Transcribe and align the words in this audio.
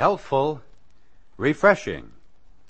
healthful, 0.00 0.62
refreshing, 1.36 2.10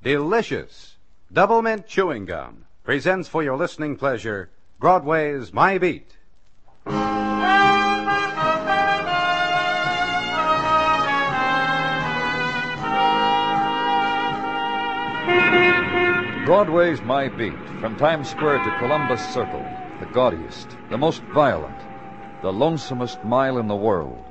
delicious, 0.03 0.97
double 1.33 1.63
mint 1.63 1.87
chewing 1.87 2.25
gum 2.25 2.65
presents 2.83 3.29
for 3.29 3.41
your 3.41 3.57
listening 3.57 3.95
pleasure 3.95 4.51
Broadway's 4.81 5.53
My 5.53 5.79
Beat. 5.79 6.11
Broadway's 16.45 17.01
My 17.03 17.29
Beat, 17.29 17.53
from 17.81 17.95
Times 17.97 18.29
Square 18.29 18.65
to 18.65 18.77
Columbus 18.81 19.25
Circle, 19.33 19.65
the 20.01 20.07
gaudiest, 20.07 20.77
the 20.89 20.99
most 20.99 21.23
violent, 21.33 21.79
the 22.43 22.51
lonesomest 22.51 23.23
mile 23.25 23.59
in 23.59 23.69
the 23.69 23.77
world. 23.77 24.30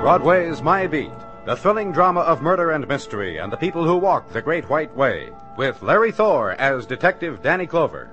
Broadway's 0.00 0.62
My 0.62 0.86
Beat, 0.86 1.12
the 1.44 1.54
thrilling 1.54 1.92
drama 1.92 2.20
of 2.20 2.40
murder 2.40 2.70
and 2.70 2.88
mystery 2.88 3.36
and 3.36 3.52
the 3.52 3.56
people 3.58 3.84
who 3.84 3.96
walk 3.98 4.32
the 4.32 4.40
Great 4.40 4.66
White 4.70 4.96
Way, 4.96 5.28
with 5.58 5.82
Larry 5.82 6.10
Thor 6.10 6.52
as 6.52 6.86
Detective 6.86 7.42
Danny 7.42 7.66
Clover. 7.66 8.08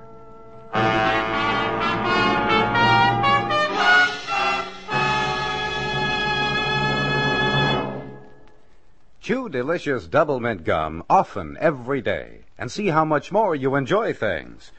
Chew 9.22 9.48
delicious 9.48 10.08
double 10.08 10.42
mint 10.42 10.66
gum 10.66 11.06
often 11.10 11.58
every 11.62 12.02
day 12.02 12.42
and 12.58 12.70
see 12.70 12.88
how 12.88 13.06
much 13.06 13.32
more 13.32 13.56
you 13.56 13.76
enjoy 13.76 14.12
things. 14.12 14.74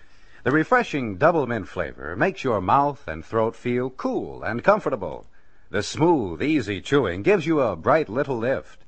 The 0.45 0.51
refreshing 0.51 1.16
double 1.16 1.47
mint 1.47 1.69
flavor 1.69 2.15
makes 2.16 2.45
your 2.45 2.61
mouth 2.61 3.09
and 3.09 3.25
throat 3.25 3.57
feel 3.57 3.88
cool 3.88 4.43
and 4.43 4.63
comfortable. 4.63 5.25
The 5.71 5.83
smooth, 5.83 6.41
easy 6.41 6.81
chewing 6.81 7.23
gives 7.23 7.47
you 7.47 7.61
a 7.61 7.77
bright 7.77 8.09
little 8.09 8.39
lift. 8.39 8.85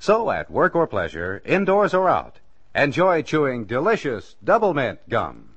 So 0.00 0.32
at 0.32 0.50
work 0.50 0.74
or 0.74 0.88
pleasure, 0.88 1.40
indoors 1.44 1.94
or 1.94 2.08
out, 2.08 2.40
enjoy 2.74 3.22
chewing 3.22 3.66
delicious 3.66 4.34
double 4.42 4.74
mint 4.74 4.98
gum. 5.08 5.50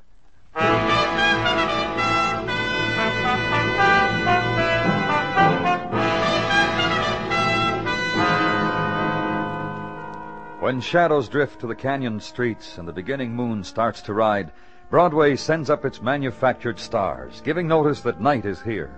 When 10.60 10.80
shadows 10.80 11.28
drift 11.28 11.60
to 11.62 11.68
the 11.68 11.74
canyon 11.74 12.20
streets 12.20 12.78
and 12.78 12.88
the 12.88 12.94
beginning 12.94 13.36
moon 13.36 13.64
starts 13.64 14.02
to 14.04 14.14
ride, 14.14 14.52
Broadway 14.92 15.38
sends 15.38 15.72
up 15.72 15.86
its 15.86 16.04
manufactured 16.04 16.78
stars, 16.78 17.42
giving 17.44 17.68
notice 17.68 18.02
that 18.02 18.22
night 18.22 18.46
is 18.46 18.62
here. 18.62 18.94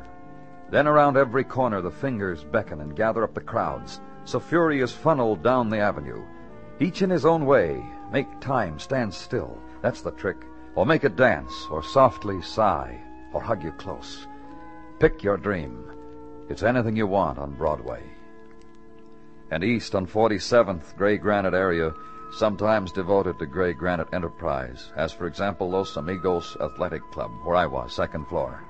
Then 0.69 0.87
around 0.87 1.17
every 1.17 1.43
corner 1.43 1.81
the 1.81 1.91
fingers 1.91 2.43
beckon 2.43 2.81
and 2.81 2.95
gather 2.95 3.23
up 3.23 3.33
the 3.33 3.41
crowds, 3.41 4.01
so 4.25 4.39
fury 4.39 4.81
is 4.81 4.91
funneled 4.91 5.43
down 5.43 5.69
the 5.69 5.79
avenue. 5.79 6.23
Each 6.79 7.01
in 7.01 7.09
his 7.09 7.25
own 7.25 7.45
way, 7.45 7.83
make 8.11 8.39
time 8.39 8.79
stand 8.79 9.13
still, 9.13 9.57
that's 9.81 10.01
the 10.01 10.11
trick, 10.11 10.37
or 10.75 10.85
make 10.85 11.03
it 11.03 11.15
dance, 11.15 11.67
or 11.71 11.81
softly 11.83 12.41
sigh, 12.41 12.99
or 13.33 13.41
hug 13.41 13.63
you 13.63 13.71
close. 13.73 14.27
Pick 14.99 15.23
your 15.23 15.37
dream. 15.37 15.91
It's 16.49 16.63
anything 16.63 16.95
you 16.95 17.07
want 17.07 17.39
on 17.39 17.55
Broadway 17.55 18.03
and 19.51 19.63
east 19.63 19.95
on 19.95 20.05
47th 20.05 20.95
Gray 20.95 21.17
Granite 21.17 21.53
area, 21.53 21.93
sometimes 22.31 22.91
devoted 22.91 23.39
to 23.39 23.45
Gray 23.45 23.73
Granite 23.73 24.13
Enterprise, 24.13 24.91
as 24.95 25.11
for 25.11 25.25
example 25.25 25.69
Los 25.69 25.97
Amigos 25.97 26.55
Athletic 26.61 27.01
Club, 27.11 27.31
where 27.43 27.55
I 27.55 27.65
was, 27.65 27.93
second 27.93 28.27
floor. 28.27 28.63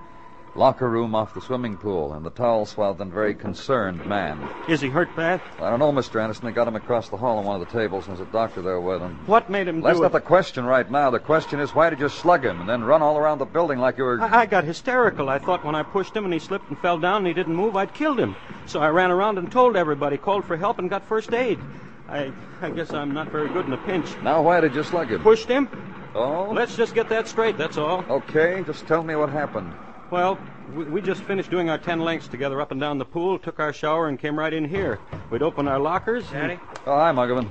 Locker 0.56 0.90
room 0.90 1.16
off 1.16 1.34
the 1.34 1.42
swimming 1.42 1.78
pool, 1.78 2.14
and 2.14 2.26
the 2.26 2.32
towel 2.32 2.66
swathed 2.66 3.00
and 3.00 3.12
very 3.12 3.36
concerned 3.36 4.06
man. 4.06 4.50
Is 4.68 4.82
he 4.82 4.90
hurt 4.90 5.16
bad? 5.16 5.42
I 5.60 5.70
don't 5.70 5.80
know, 5.80 5.92
Mr. 5.92 6.22
Anderson. 6.22 6.46
They 6.46 6.52
got 6.52 6.68
him 6.68 6.76
across 6.76 7.10
the 7.10 7.18
hall 7.18 7.38
on 7.38 7.46
one 7.46 7.62
of 7.62 7.68
the 7.68 7.72
tables, 7.80 8.08
and 8.08 8.18
there's 8.18 8.28
a 8.28 8.32
doctor 8.32 8.62
there 8.62 8.82
with 8.82 9.02
him. 9.02 9.20
What 9.26 9.50
made 9.50 9.68
him 9.68 9.82
That's 9.82 9.98
do 9.98 10.02
not 10.02 10.08
it? 10.08 10.14
the 10.14 10.22
question 10.22 10.66
right 10.66 10.90
now. 10.90 11.10
The 11.12 11.20
question 11.20 11.60
is, 11.60 11.74
why 11.76 11.90
did 11.90 12.00
you 12.00 12.10
slug 12.10 12.44
him 12.44 12.60
and 12.60 12.70
then 12.70 12.84
run 12.84 13.02
all 13.02 13.18
around 13.18 13.38
the 13.38 13.46
building 13.46 13.80
like 13.80 13.98
you 13.98 14.04
were... 14.04 14.22
I, 14.22 14.42
I 14.42 14.46
got 14.46 14.64
hysterical. 14.64 15.30
I 15.30 15.40
thought 15.40 15.64
when 15.64 15.76
I 15.76 15.84
pushed 15.84 16.16
him 16.16 16.26
and 16.26 16.34
he 16.34 16.40
slipped 16.40 16.70
and 16.70 16.78
fell 16.80 16.98
down 16.98 17.18
and 17.18 17.28
he 17.28 17.34
didn't 17.34 17.56
move, 17.56 17.76
I'd 17.76 17.94
killed 17.94 18.20
him. 18.20 18.36
So 18.66 18.80
I 18.82 18.90
ran 18.90 19.12
around 19.12 19.38
and 19.38 19.52
told 19.52 19.76
everybody, 19.76 20.18
called 20.18 20.46
for 20.46 20.58
help, 20.58 20.80
and 20.80 20.90
got 20.90 21.08
first 21.08 21.34
aid. 21.34 21.60
I, 22.08 22.32
I 22.62 22.72
guess 22.72 22.92
I'm 22.92 23.12
not 23.12 23.30
very 23.30 23.50
good 23.50 23.66
in 23.68 23.74
a 23.74 23.78
pinch. 23.78 24.08
Now, 24.24 24.42
why 24.42 24.60
did 24.62 24.74
you 24.74 24.84
slug 24.84 25.10
him? 25.10 25.22
Pushed 25.22 25.48
him? 25.48 25.70
Oh? 26.16 26.50
Let's 26.52 26.76
just 26.76 26.96
get 26.96 27.08
that 27.10 27.28
straight, 27.28 27.58
that's 27.58 27.78
all. 27.78 28.04
Okay, 28.10 28.64
just 28.66 28.88
tell 28.88 29.04
me 29.04 29.16
what 29.16 29.30
happened. 29.30 29.72
Well, 30.12 30.40
we, 30.74 30.86
we 30.86 31.02
just 31.02 31.22
finished 31.24 31.50
doing 31.52 31.70
our 31.70 31.78
ten 31.78 32.00
lengths 32.00 32.28
together 32.28 32.60
up 32.62 32.72
and 32.72 32.80
down 32.82 32.98
the 32.98 33.06
pool, 33.06 33.38
took 33.38 33.60
our 33.60 33.74
shower, 33.74 34.08
and 34.08 34.18
came 34.20 34.38
right 34.38 34.54
in 34.54 34.66
here. 34.66 35.00
We'd 35.30 35.42
open 35.44 35.68
our 35.68 35.80
lockers. 35.80 36.26
and- 36.34 36.60
Oh, 36.86 36.96
hi, 36.98 37.12
Muggavan. 37.12 37.48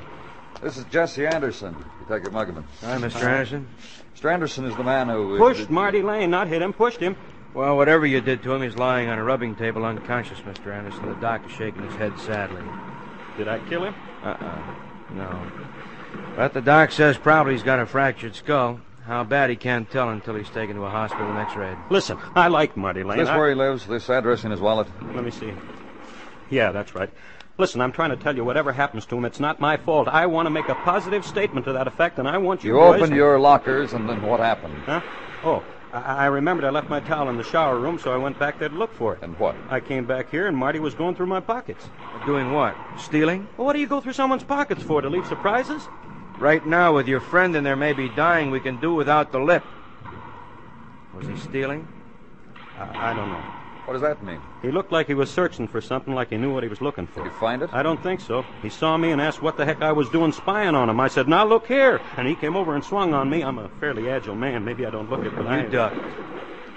This 0.62 0.76
is 0.76 0.84
Jesse 0.86 1.24
Anderson, 1.26 1.76
Detective 2.00 2.32
Muggavan. 2.32 2.64
Hi, 2.80 2.96
Mr. 2.96 3.22
Anderson. 3.24 3.68
Mr. 4.16 4.32
Anderson 4.32 4.64
is 4.64 4.74
the 4.76 4.82
man 4.82 5.08
who... 5.08 5.36
uh, 5.36 5.38
Pushed 5.38 5.70
Marty 5.70 6.02
Lane, 6.02 6.30
not 6.30 6.48
hit 6.48 6.60
him, 6.62 6.72
pushed 6.72 6.98
him. 6.98 7.14
Well, 7.54 7.76
whatever 7.76 8.04
you 8.06 8.20
did 8.20 8.42
to 8.42 8.52
him, 8.52 8.62
he's 8.62 8.76
lying 8.76 9.08
on 9.08 9.18
a 9.18 9.24
rubbing 9.24 9.54
table 9.54 9.84
unconscious, 9.84 10.38
Mr. 10.40 10.72
Anderson. 10.72 11.08
The 11.08 11.14
doctor's 11.16 11.52
shaking 11.52 11.82
his 11.84 11.94
head 11.94 12.18
sadly. 12.18 12.62
Did 13.36 13.46
I 13.46 13.60
kill 13.68 13.84
him? 13.84 13.94
Uh-uh. 14.24 14.74
No. 15.14 15.52
But 16.34 16.54
the 16.54 16.60
doc 16.60 16.90
says 16.90 17.16
probably 17.16 17.52
he's 17.52 17.62
got 17.62 17.78
a 17.78 17.86
fractured 17.86 18.34
skull. 18.34 18.80
How 19.08 19.24
bad 19.24 19.48
he 19.48 19.56
can't 19.56 19.90
tell 19.90 20.10
until 20.10 20.34
he's 20.34 20.50
taken 20.50 20.76
to 20.76 20.84
a 20.84 20.90
hospital 20.90 21.26
and 21.30 21.38
x-rayed. 21.38 21.78
Listen, 21.88 22.18
I 22.36 22.48
like 22.48 22.76
Marty 22.76 23.02
Lane. 23.02 23.18
Is 23.18 23.26
this 23.26 23.32
I- 23.32 23.38
where 23.38 23.48
he 23.48 23.54
lives? 23.54 23.86
This 23.86 24.10
address 24.10 24.44
in 24.44 24.50
his 24.50 24.60
wallet? 24.60 24.86
Let 25.14 25.24
me 25.24 25.30
see. 25.30 25.50
Yeah, 26.50 26.72
that's 26.72 26.94
right. 26.94 27.08
Listen, 27.56 27.80
I'm 27.80 27.90
trying 27.90 28.10
to 28.10 28.16
tell 28.16 28.36
you, 28.36 28.44
whatever 28.44 28.70
happens 28.70 29.06
to 29.06 29.16
him, 29.16 29.24
it's 29.24 29.40
not 29.40 29.60
my 29.60 29.78
fault. 29.78 30.08
I 30.08 30.26
want 30.26 30.44
to 30.44 30.50
make 30.50 30.68
a 30.68 30.74
positive 30.74 31.24
statement 31.24 31.64
to 31.64 31.72
that 31.72 31.86
effect, 31.88 32.18
and 32.18 32.28
I 32.28 32.36
want 32.36 32.62
you 32.62 32.74
You 32.74 32.78
boys... 32.80 33.00
opened 33.00 33.16
your 33.16 33.40
lockers, 33.40 33.94
and 33.94 34.06
then 34.06 34.20
what 34.20 34.40
happened? 34.40 34.76
Huh? 34.84 35.00
Oh, 35.42 35.64
I, 35.90 36.00
I 36.00 36.26
remembered 36.26 36.66
I 36.66 36.70
left 36.70 36.90
my 36.90 37.00
towel 37.00 37.30
in 37.30 37.38
the 37.38 37.44
shower 37.44 37.80
room, 37.80 37.98
so 37.98 38.12
I 38.12 38.18
went 38.18 38.38
back 38.38 38.58
there 38.58 38.68
to 38.68 38.74
look 38.74 38.92
for 38.94 39.14
it. 39.14 39.22
And 39.22 39.38
what? 39.38 39.56
I 39.70 39.80
came 39.80 40.04
back 40.04 40.30
here, 40.30 40.46
and 40.46 40.56
Marty 40.56 40.80
was 40.80 40.94
going 40.94 41.14
through 41.16 41.26
my 41.28 41.40
pockets. 41.40 41.88
Doing 42.26 42.52
what? 42.52 42.76
Stealing? 42.98 43.48
Well, 43.56 43.64
what 43.64 43.72
do 43.72 43.80
you 43.80 43.86
go 43.88 44.02
through 44.02 44.12
someone's 44.12 44.44
pockets 44.44 44.82
for? 44.82 45.00
To 45.00 45.08
leave 45.08 45.26
surprises? 45.26 45.88
Right 46.38 46.64
now, 46.64 46.94
with 46.94 47.08
your 47.08 47.20
friend 47.20 47.56
in 47.56 47.64
there 47.64 47.76
maybe 47.76 48.08
dying, 48.10 48.50
we 48.50 48.60
can 48.60 48.80
do 48.80 48.94
without 48.94 49.32
the 49.32 49.40
lip. 49.40 49.64
Was 51.14 51.26
he 51.26 51.36
stealing? 51.36 51.86
I, 52.78 53.10
I 53.10 53.14
don't 53.14 53.28
know. 53.28 53.44
What 53.86 53.94
does 53.94 54.02
that 54.02 54.22
mean? 54.22 54.40
He 54.60 54.70
looked 54.70 54.92
like 54.92 55.06
he 55.06 55.14
was 55.14 55.30
searching 55.30 55.66
for 55.66 55.80
something, 55.80 56.14
like 56.14 56.28
he 56.28 56.36
knew 56.36 56.52
what 56.52 56.62
he 56.62 56.68
was 56.68 56.80
looking 56.80 57.06
for. 57.06 57.24
Did 57.24 57.32
you 57.32 57.38
find 57.38 57.62
it? 57.62 57.70
I 57.72 57.82
don't 57.82 58.02
think 58.02 58.20
so. 58.20 58.44
He 58.62 58.68
saw 58.68 58.96
me 58.96 59.12
and 59.12 59.20
asked 59.20 59.40
what 59.40 59.56
the 59.56 59.64
heck 59.64 59.80
I 59.80 59.92
was 59.92 60.10
doing 60.10 60.30
spying 60.30 60.74
on 60.74 60.90
him. 60.90 61.00
I 61.00 61.08
said, 61.08 61.26
now 61.26 61.44
look 61.44 61.66
here. 61.66 62.00
And 62.18 62.28
he 62.28 62.34
came 62.34 62.54
over 62.54 62.74
and 62.74 62.84
swung 62.84 63.14
on 63.14 63.30
me. 63.30 63.42
I'm 63.42 63.58
a 63.58 63.68
fairly 63.80 64.10
agile 64.10 64.34
man. 64.34 64.64
Maybe 64.64 64.84
I 64.84 64.90
don't 64.90 65.08
look 65.08 65.24
it, 65.24 65.34
but 65.34 65.46
I... 65.46 65.62
You 65.62 65.70
ducked. 65.70 65.96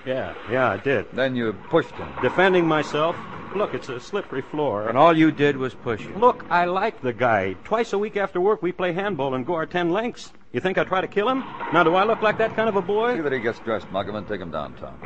Yeah, 0.06 0.34
yeah, 0.50 0.70
I 0.70 0.78
did. 0.78 1.06
Then 1.12 1.36
you 1.36 1.54
pushed 1.70 1.92
him. 1.92 2.08
Defending 2.22 2.66
myself. 2.66 3.16
Look, 3.56 3.74
it's 3.74 3.90
a 3.90 4.00
slippery 4.00 4.42
floor. 4.42 4.88
And 4.88 4.98
all 4.98 5.16
you 5.16 5.32
did 5.32 5.58
was 5.58 5.74
push 5.74 6.02
him. 6.02 6.20
Look, 6.20 6.46
I 6.50 6.66
like 6.66 7.02
the 7.02 7.12
guy. 7.12 7.54
Twice 7.64 7.92
a 7.94 7.98
week 7.98 8.16
after 8.16 8.40
work, 8.40 8.62
we 8.62 8.72
play 8.72 8.94
handball 8.94 9.34
and 9.34 9.46
go 9.46 9.56
our 9.56 9.66
ten 9.66 9.92
lengths. 9.92 10.32
You 10.54 10.62
think 10.62 10.78
I 10.78 10.84
try 10.86 11.02
to 11.02 11.08
kill 11.08 11.28
him? 11.28 11.40
Now, 11.74 11.84
do 11.84 11.96
I 11.96 12.04
look 12.06 12.22
like 12.22 12.38
that 12.38 12.56
kind 12.56 12.70
of 12.70 12.76
a 12.76 12.82
boy? 12.82 13.16
See 13.16 13.22
that 13.22 13.32
he 13.32 13.40
gets 13.40 13.60
dressed, 13.60 13.88
Muggavan. 13.88 14.28
Take 14.28 14.42
him 14.42 14.52
downtown. 14.52 14.98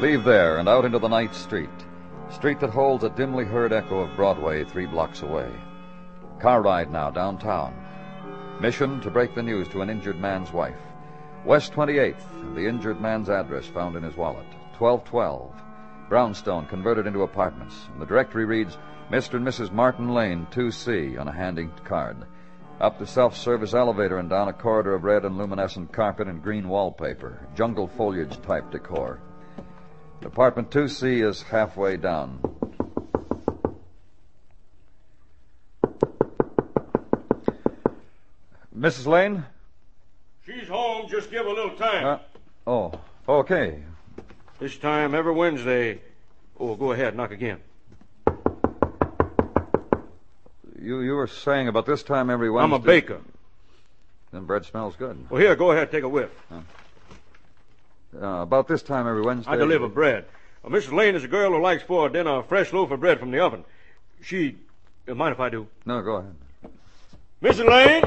Leave 0.00 0.24
there 0.24 0.58
and 0.58 0.68
out 0.68 0.84
into 0.84 0.98
the 0.98 1.08
night 1.08 1.34
street. 1.34 1.70
Street 2.30 2.60
that 2.60 2.70
holds 2.70 3.04
a 3.04 3.10
dimly 3.10 3.44
heard 3.44 3.72
echo 3.72 4.00
of 4.00 4.14
Broadway 4.16 4.64
three 4.64 4.86
blocks 4.86 5.22
away. 5.22 5.50
Car 6.40 6.60
ride 6.60 6.90
now 6.90 7.10
downtown. 7.10 7.74
Mission 8.60 9.00
to 9.00 9.10
break 9.10 9.34
the 9.34 9.42
news 9.42 9.68
to 9.68 9.80
an 9.80 9.88
injured 9.88 10.20
man's 10.20 10.52
wife. 10.52 10.76
West 11.44 11.72
28th, 11.74 12.16
and 12.40 12.56
the 12.56 12.66
injured 12.66 13.02
man's 13.02 13.28
address 13.28 13.66
found 13.66 13.96
in 13.96 14.02
his 14.02 14.16
wallet. 14.16 14.46
1212. 14.78 15.52
Brownstone 16.08 16.64
converted 16.66 17.06
into 17.06 17.22
apartments. 17.22 17.76
And 17.92 18.00
the 18.00 18.06
directory 18.06 18.46
reads 18.46 18.78
Mr. 19.10 19.34
and 19.34 19.46
Mrs. 19.46 19.70
Martin 19.70 20.14
Lane, 20.14 20.46
2C, 20.52 21.20
on 21.20 21.28
a 21.28 21.32
handing 21.32 21.70
card. 21.84 22.16
Up 22.80 22.98
the 22.98 23.06
self 23.06 23.36
service 23.36 23.74
elevator 23.74 24.18
and 24.18 24.30
down 24.30 24.48
a 24.48 24.54
corridor 24.54 24.94
of 24.94 25.04
red 25.04 25.26
and 25.26 25.36
luminescent 25.36 25.92
carpet 25.92 26.28
and 26.28 26.42
green 26.42 26.66
wallpaper. 26.66 27.46
Jungle 27.54 27.88
foliage 27.88 28.40
type 28.40 28.70
decor. 28.70 29.20
Apartment 30.22 30.70
2C 30.70 31.28
is 31.28 31.42
halfway 31.42 31.98
down. 31.98 32.40
Mrs. 38.74 39.06
Lane? 39.06 39.44
She's 40.46 40.68
home. 40.68 41.08
Just 41.08 41.30
give 41.30 41.46
a 41.46 41.50
little 41.50 41.76
time. 41.76 42.06
Uh, 42.06 42.18
oh, 42.66 42.92
okay. 43.28 43.82
This 44.58 44.76
time 44.76 45.14
every 45.14 45.32
Wednesday. 45.32 46.00
Oh, 46.60 46.74
go 46.74 46.92
ahead, 46.92 47.16
knock 47.16 47.30
again. 47.30 47.60
You 50.80 51.00
you 51.00 51.14
were 51.14 51.26
saying 51.26 51.68
about 51.68 51.86
this 51.86 52.02
time 52.02 52.28
every 52.28 52.50
Wednesday. 52.50 52.74
I'm 52.76 52.80
a 52.80 52.84
baker. 52.84 53.20
Then 54.32 54.44
bread 54.44 54.66
smells 54.66 54.96
good. 54.96 55.30
Well, 55.30 55.40
here, 55.40 55.56
go 55.56 55.70
ahead, 55.70 55.90
take 55.90 56.02
a 56.02 56.08
whiff. 56.08 56.30
Uh, 56.52 56.60
about 58.20 58.68
this 58.68 58.82
time 58.82 59.08
every 59.08 59.22
Wednesday. 59.22 59.50
I 59.50 59.56
deliver 59.56 59.88
bread. 59.88 60.26
Uh, 60.64 60.68
Mrs. 60.68 60.92
Lane 60.92 61.14
is 61.14 61.24
a 61.24 61.28
girl 61.28 61.52
who 61.52 61.60
likes 61.60 61.82
for 61.82 62.08
dinner 62.08 62.38
a 62.38 62.42
fresh 62.42 62.72
loaf 62.72 62.90
of 62.90 63.00
bread 63.00 63.18
from 63.18 63.30
the 63.30 63.40
oven. 63.40 63.64
She. 64.22 64.56
Uh, 65.08 65.14
mind 65.14 65.32
if 65.32 65.40
I 65.40 65.48
do? 65.48 65.66
No, 65.86 66.02
go 66.02 66.16
ahead. 66.16 66.34
Mrs. 67.42 67.68
Lane, 67.68 68.04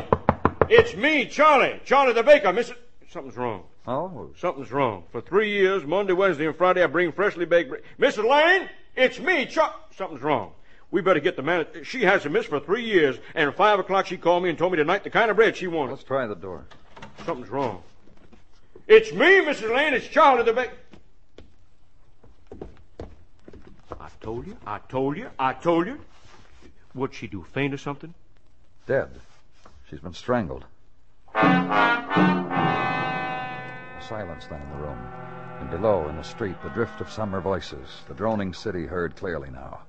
it's 0.70 0.96
me, 0.96 1.26
Charlie. 1.26 1.80
Charlie 1.86 2.14
the 2.14 2.24
baker. 2.24 2.48
Mrs. 2.48 2.76
Something's 3.10 3.38
wrong. 3.38 3.64
Oh, 3.88 4.32
Something's 4.38 4.72
wrong. 4.72 5.04
For 5.12 5.22
three 5.22 5.52
years, 5.52 5.86
Monday, 5.86 6.14
Wednesday, 6.14 6.46
and 6.46 6.56
Friday, 6.56 6.84
I 6.84 6.88
bring 6.88 7.12
freshly 7.14 7.46
baked 7.46 7.70
bread. 7.70 7.84
Mrs. 8.00 8.30
Lane, 8.30 8.70
it's 8.96 9.20
me, 9.20 9.46
Char. 9.46 9.74
Something's 9.96 10.22
wrong. 10.22 10.52
We 10.92 11.02
better 11.02 11.20
get 11.20 11.36
the 11.36 11.42
man. 11.42 11.66
She 11.84 12.04
hasn't 12.04 12.34
missed 12.34 12.50
for 12.50 12.60
three 12.60 12.84
years, 12.84 13.18
and 13.36 13.50
at 13.50 13.56
five 13.56 13.80
o'clock 13.80 14.06
she 14.08 14.18
called 14.18 14.44
me 14.44 14.50
and 14.50 14.58
told 14.58 14.72
me 14.74 14.78
tonight 14.78 15.04
the 15.04 15.10
kind 15.10 15.30
of 15.32 15.38
bread 15.38 15.56
she 15.56 15.68
wanted. 15.68 15.92
let's 15.92 16.04
try 16.04 16.28
the 16.28 16.36
door. 16.36 16.66
Something's 17.26 17.50
wrong. 17.50 17.82
It's 18.88 19.12
me, 19.12 19.42
Mrs. 19.42 19.74
Lane. 19.76 19.94
It's 19.94 20.08
Charlie 20.08 20.44
the 20.44 20.54
baker. 20.54 20.74
I 24.00 24.10
told 24.22 24.48
you. 24.48 24.58
I 24.66 24.80
told 24.80 25.18
you. 25.18 25.30
I 25.38 25.54
told 25.54 25.88
you. 25.88 26.00
What'd 26.94 27.16
she 27.16 27.28
do? 27.28 27.46
Faint 27.54 27.74
or 27.74 27.78
something? 27.78 28.14
Dead. 28.86 29.10
She's 29.90 30.02
been 30.02 30.14
strangled. 30.14 30.66
A 31.34 31.40
silence 34.02 34.46
then 34.48 34.62
in 34.62 34.70
the 34.72 34.76
room. 34.76 35.00
And 35.62 35.72
below, 35.72 36.10
in 36.10 36.18
the 36.18 36.24
street, 36.24 36.62
the 36.62 36.70
drift 36.70 37.00
of 37.00 37.10
summer 37.10 37.40
voices, 37.40 38.02
the 38.10 38.14
droning 38.14 38.54
city 38.54 38.86
heard 38.86 39.16
clearly 39.16 39.50
now. 39.50 39.80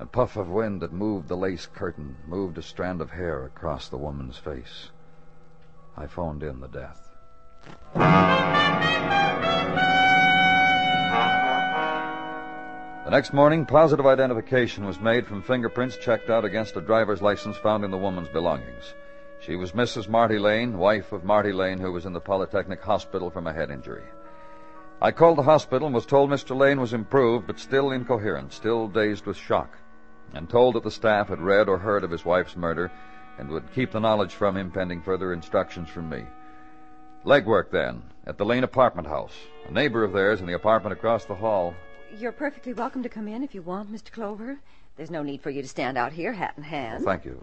A 0.00 0.06
puff 0.06 0.36
of 0.36 0.48
wind 0.48 0.80
that 0.80 0.94
moved 0.94 1.28
the 1.28 1.36
lace 1.36 1.66
curtain, 1.66 2.16
moved 2.26 2.56
a 2.56 2.62
strand 2.62 3.02
of 3.02 3.10
hair 3.10 3.44
across 3.44 3.90
the 3.90 3.98
woman's 3.98 4.38
face. 4.38 4.88
I 5.94 6.06
phoned 6.06 6.42
in 6.42 6.60
the 6.60 6.68
death. 6.68 7.10
The 13.04 13.10
next 13.10 13.34
morning, 13.34 13.66
positive 13.66 14.06
identification 14.06 14.86
was 14.86 14.98
made 15.00 15.26
from 15.26 15.42
fingerprints 15.42 15.98
checked 15.98 16.30
out 16.30 16.46
against 16.46 16.76
a 16.76 16.80
driver's 16.80 17.20
license 17.20 17.58
found 17.58 17.84
in 17.84 17.90
the 17.90 17.98
woman's 17.98 18.28
belongings. 18.28 18.94
She 19.40 19.54
was 19.54 19.72
Mrs. 19.72 20.08
Marty 20.08 20.38
Lane, 20.38 20.78
wife 20.78 21.12
of 21.12 21.24
Marty 21.24 21.52
Lane, 21.52 21.78
who 21.78 21.92
was 21.92 22.06
in 22.06 22.12
the 22.12 22.20
Polytechnic 22.20 22.82
Hospital 22.82 23.30
from 23.30 23.46
a 23.46 23.52
head 23.52 23.70
injury. 23.70 24.02
I 25.00 25.12
called 25.12 25.38
the 25.38 25.44
hospital 25.44 25.86
and 25.86 25.94
was 25.94 26.06
told 26.06 26.28
Mr. 26.28 26.56
Lane 26.56 26.80
was 26.80 26.92
improved, 26.92 27.46
but 27.46 27.60
still 27.60 27.92
incoherent, 27.92 28.52
still 28.52 28.88
dazed 28.88 29.26
with 29.26 29.36
shock, 29.36 29.78
and 30.34 30.50
told 30.50 30.74
that 30.74 30.82
the 30.82 30.90
staff 30.90 31.28
had 31.28 31.40
read 31.40 31.68
or 31.68 31.78
heard 31.78 32.02
of 32.02 32.10
his 32.10 32.24
wife's 32.24 32.56
murder 32.56 32.90
and 33.38 33.48
would 33.48 33.72
keep 33.72 33.92
the 33.92 34.00
knowledge 34.00 34.34
from 34.34 34.56
him 34.56 34.72
pending 34.72 35.02
further 35.02 35.32
instructions 35.32 35.88
from 35.88 36.08
me. 36.08 36.24
Legwork, 37.24 37.70
then, 37.70 38.02
at 38.26 38.38
the 38.38 38.44
Lane 38.44 38.64
apartment 38.64 39.06
house. 39.06 39.34
A 39.68 39.72
neighbor 39.72 40.02
of 40.02 40.12
theirs 40.12 40.40
in 40.40 40.46
the 40.46 40.54
apartment 40.54 40.92
across 40.92 41.24
the 41.26 41.34
hall. 41.34 41.74
You're 42.16 42.32
perfectly 42.32 42.72
welcome 42.72 43.04
to 43.04 43.08
come 43.08 43.28
in 43.28 43.44
if 43.44 43.54
you 43.54 43.62
want, 43.62 43.92
Mr. 43.92 44.10
Clover. 44.10 44.58
There's 44.96 45.10
no 45.12 45.22
need 45.22 45.42
for 45.42 45.50
you 45.50 45.62
to 45.62 45.68
stand 45.68 45.96
out 45.96 46.12
here, 46.12 46.32
hat 46.32 46.54
in 46.56 46.64
hand. 46.64 47.04
Thank 47.04 47.24
you. 47.24 47.40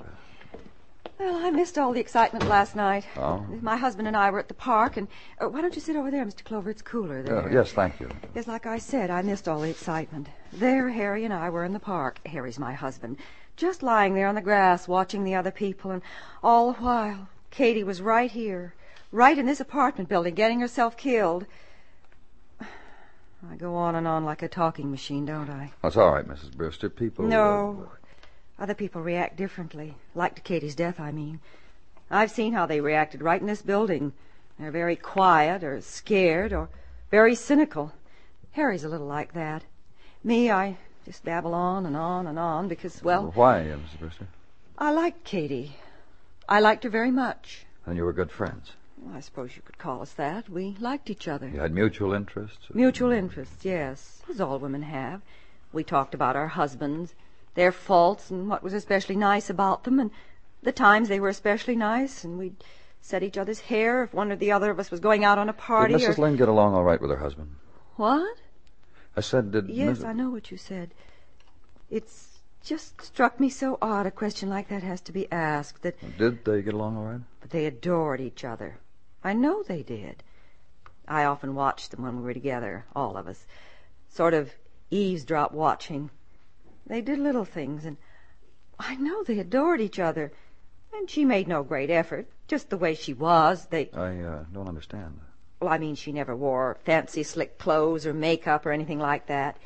Well, 1.17 1.45
I 1.45 1.49
missed 1.49 1.77
all 1.77 1.93
the 1.93 1.99
excitement 2.01 2.47
last 2.49 2.75
night. 2.75 3.05
Oh? 3.15 3.45
My 3.61 3.77
husband 3.77 4.07
and 4.07 4.17
I 4.17 4.29
were 4.31 4.39
at 4.39 4.49
the 4.49 4.53
park, 4.53 4.97
and 4.97 5.07
uh, 5.39 5.47
why 5.47 5.61
don't 5.61 5.73
you 5.73 5.81
sit 5.81 5.95
over 5.95 6.11
there, 6.11 6.25
Mr. 6.25 6.43
Clover? 6.43 6.69
It's 6.69 6.81
cooler 6.81 7.23
there. 7.23 7.45
Uh, 7.47 7.49
yes, 7.49 7.71
thank 7.71 7.99
you. 8.01 8.09
Yes, 8.35 8.47
like 8.47 8.65
I 8.65 8.79
said, 8.79 9.09
I 9.09 9.21
missed 9.21 9.47
all 9.47 9.61
the 9.61 9.69
excitement. 9.69 10.27
There, 10.51 10.89
Harry 10.89 11.23
and 11.23 11.33
I 11.33 11.49
were 11.49 11.63
in 11.63 11.71
the 11.71 11.79
park. 11.79 12.19
Harry's 12.25 12.59
my 12.59 12.73
husband. 12.73 13.17
Just 13.55 13.81
lying 13.81 14.13
there 14.13 14.27
on 14.27 14.35
the 14.35 14.41
grass, 14.41 14.87
watching 14.89 15.23
the 15.23 15.35
other 15.35 15.51
people, 15.51 15.91
and 15.91 16.01
all 16.43 16.73
the 16.73 16.81
while, 16.81 17.29
Katie 17.49 17.85
was 17.85 18.01
right 18.01 18.29
here, 18.29 18.73
right 19.13 19.37
in 19.37 19.45
this 19.45 19.61
apartment 19.61 20.09
building, 20.09 20.35
getting 20.35 20.59
herself 20.59 20.97
killed. 20.97 21.45
I 22.61 23.55
go 23.57 23.75
on 23.75 23.95
and 23.95 24.05
on 24.05 24.25
like 24.25 24.41
a 24.41 24.49
talking 24.49 24.91
machine, 24.91 25.25
don't 25.25 25.49
I? 25.49 25.71
That's 25.81 25.95
all 25.95 26.11
right, 26.13 26.27
Mrs. 26.27 26.51
Brewster. 26.57 26.89
People. 26.89 27.25
uh, 27.25 27.29
No. 27.29 27.89
Other 28.57 28.73
people 28.73 29.01
react 29.01 29.35
differently. 29.35 29.95
Like 30.13 30.35
to 30.35 30.41
Katie's 30.41 30.75
death, 30.75 30.99
I 30.99 31.11
mean. 31.11 31.39
I've 32.09 32.31
seen 32.31 32.53
how 32.53 32.65
they 32.65 32.79
reacted 32.79 33.21
right 33.21 33.41
in 33.41 33.47
this 33.47 33.61
building. 33.61 34.13
They're 34.57 34.71
very 34.71 34.95
quiet 34.95 35.63
or 35.63 35.81
scared 35.81 36.53
or 36.53 36.69
very 37.11 37.35
cynical. 37.35 37.91
Harry's 38.51 38.83
a 38.83 38.89
little 38.89 39.07
like 39.07 39.33
that. 39.33 39.63
Me, 40.23 40.49
I 40.49 40.77
just 41.05 41.25
babble 41.25 41.53
on 41.53 41.85
and 41.85 41.95
on 41.97 42.27
and 42.27 42.39
on 42.39 42.67
because, 42.67 43.03
well, 43.03 43.31
Why, 43.35 43.59
Mrs. 43.61 43.99
Brewster? 43.99 44.27
I 44.77 44.91
liked 44.91 45.23
Katie. 45.23 45.75
I 46.47 46.59
liked 46.59 46.83
her 46.83 46.89
very 46.89 47.11
much. 47.11 47.65
And 47.85 47.97
you 47.97 48.03
were 48.05 48.13
good 48.13 48.31
friends. 48.31 48.71
Well, 48.97 49.15
I 49.15 49.19
suppose 49.19 49.55
you 49.55 49.61
could 49.61 49.77
call 49.77 50.01
us 50.01 50.13
that. 50.13 50.49
We 50.49 50.77
liked 50.79 51.09
each 51.09 51.27
other. 51.27 51.49
You 51.49 51.59
had 51.59 51.73
mutual 51.73 52.13
interests. 52.13 52.67
Mutual 52.73 53.11
interests, 53.11 53.65
yes, 53.65 54.21
as 54.29 54.39
all 54.39 54.57
women 54.57 54.83
have. 54.83 55.21
We 55.73 55.83
talked 55.83 56.13
about 56.13 56.35
our 56.35 56.47
husbands, 56.47 57.13
their 57.55 57.71
faults, 57.71 58.29
and 58.29 58.47
what 58.47 58.63
was 58.63 58.73
especially 58.73 59.15
nice 59.15 59.49
about 59.49 59.83
them, 59.83 59.99
and 59.99 60.11
the 60.61 60.71
times 60.71 61.09
they 61.09 61.19
were 61.19 61.29
especially 61.29 61.75
nice, 61.75 62.23
and 62.23 62.37
we'd 62.37 62.63
set 63.01 63.23
each 63.23 63.37
other's 63.37 63.59
hair 63.59 64.03
if 64.03 64.13
one 64.13 64.31
or 64.31 64.35
the 64.35 64.51
other 64.51 64.71
of 64.71 64.79
us 64.79 64.91
was 64.91 64.99
going 64.99 65.23
out 65.23 65.37
on 65.37 65.49
a 65.49 65.53
party. 65.53 65.93
Did 65.93 66.01
Mrs. 66.01 66.17
or... 66.17 66.21
Lynn 66.21 66.35
get 66.37 66.49
along 66.49 66.73
all 66.73 66.83
right 66.83 67.01
with 67.01 67.11
her 67.11 67.17
husband? 67.17 67.55
What? 67.95 68.37
I 69.15 69.21
said, 69.21 69.51
did. 69.51 69.69
Yes, 69.69 69.99
Mrs. 69.99 70.05
I 70.05 70.13
know 70.13 70.29
what 70.29 70.51
you 70.51 70.57
said. 70.57 70.93
It's 71.89 72.39
just 72.63 73.01
struck 73.01 73.39
me 73.39 73.49
so 73.49 73.77
odd 73.81 74.07
a 74.07 74.11
question 74.11 74.49
like 74.49 74.69
that 74.69 74.81
has 74.81 74.99
to 75.01 75.11
be 75.11 75.31
asked 75.31 75.83
that 75.83 76.17
Did 76.17 76.43
they 76.43 76.61
get 76.63 76.73
along 76.73 76.97
all 76.97 77.03
right? 77.05 77.21
but 77.39 77.51
they 77.51 77.67
adored 77.67 78.19
each 78.19 78.43
other. 78.43 78.79
I 79.23 79.33
know 79.33 79.63
they 79.63 79.83
did. 79.83 80.23
I 81.07 81.25
often 81.25 81.53
watched 81.53 81.91
them 81.91 82.01
when 82.01 82.17
we 82.17 82.23
were 82.23 82.33
together, 82.33 82.85
all 82.95 83.17
of 83.17 83.27
us. 83.27 83.45
Sort 84.09 84.33
of 84.33 84.51
eavesdrop 84.89 85.51
watching. 85.51 86.09
They 86.87 87.01
did 87.01 87.19
little 87.19 87.45
things, 87.45 87.85
and 87.85 87.97
I 88.79 88.95
know 88.95 89.23
they 89.23 89.39
adored 89.39 89.81
each 89.81 89.99
other. 89.99 90.31
And 90.93 91.09
she 91.09 91.25
made 91.25 91.47
no 91.47 91.63
great 91.63 91.89
effort, 91.89 92.27
just 92.47 92.69
the 92.69 92.77
way 92.77 92.95
she 92.95 93.13
was. 93.13 93.65
They, 93.65 93.89
I 93.93 94.19
uh, 94.21 94.43
don't 94.53 94.69
understand. 94.69 95.19
well, 95.59 95.73
I 95.73 95.77
mean, 95.77 95.95
she 95.95 96.11
never 96.13 96.35
wore 96.35 96.77
fancy 96.85 97.23
slick 97.23 97.57
clothes 97.57 98.05
or 98.05 98.13
makeup 98.13 98.65
or 98.65 98.71
anything 98.71 98.99
like 98.99 99.25
that. 99.27 99.57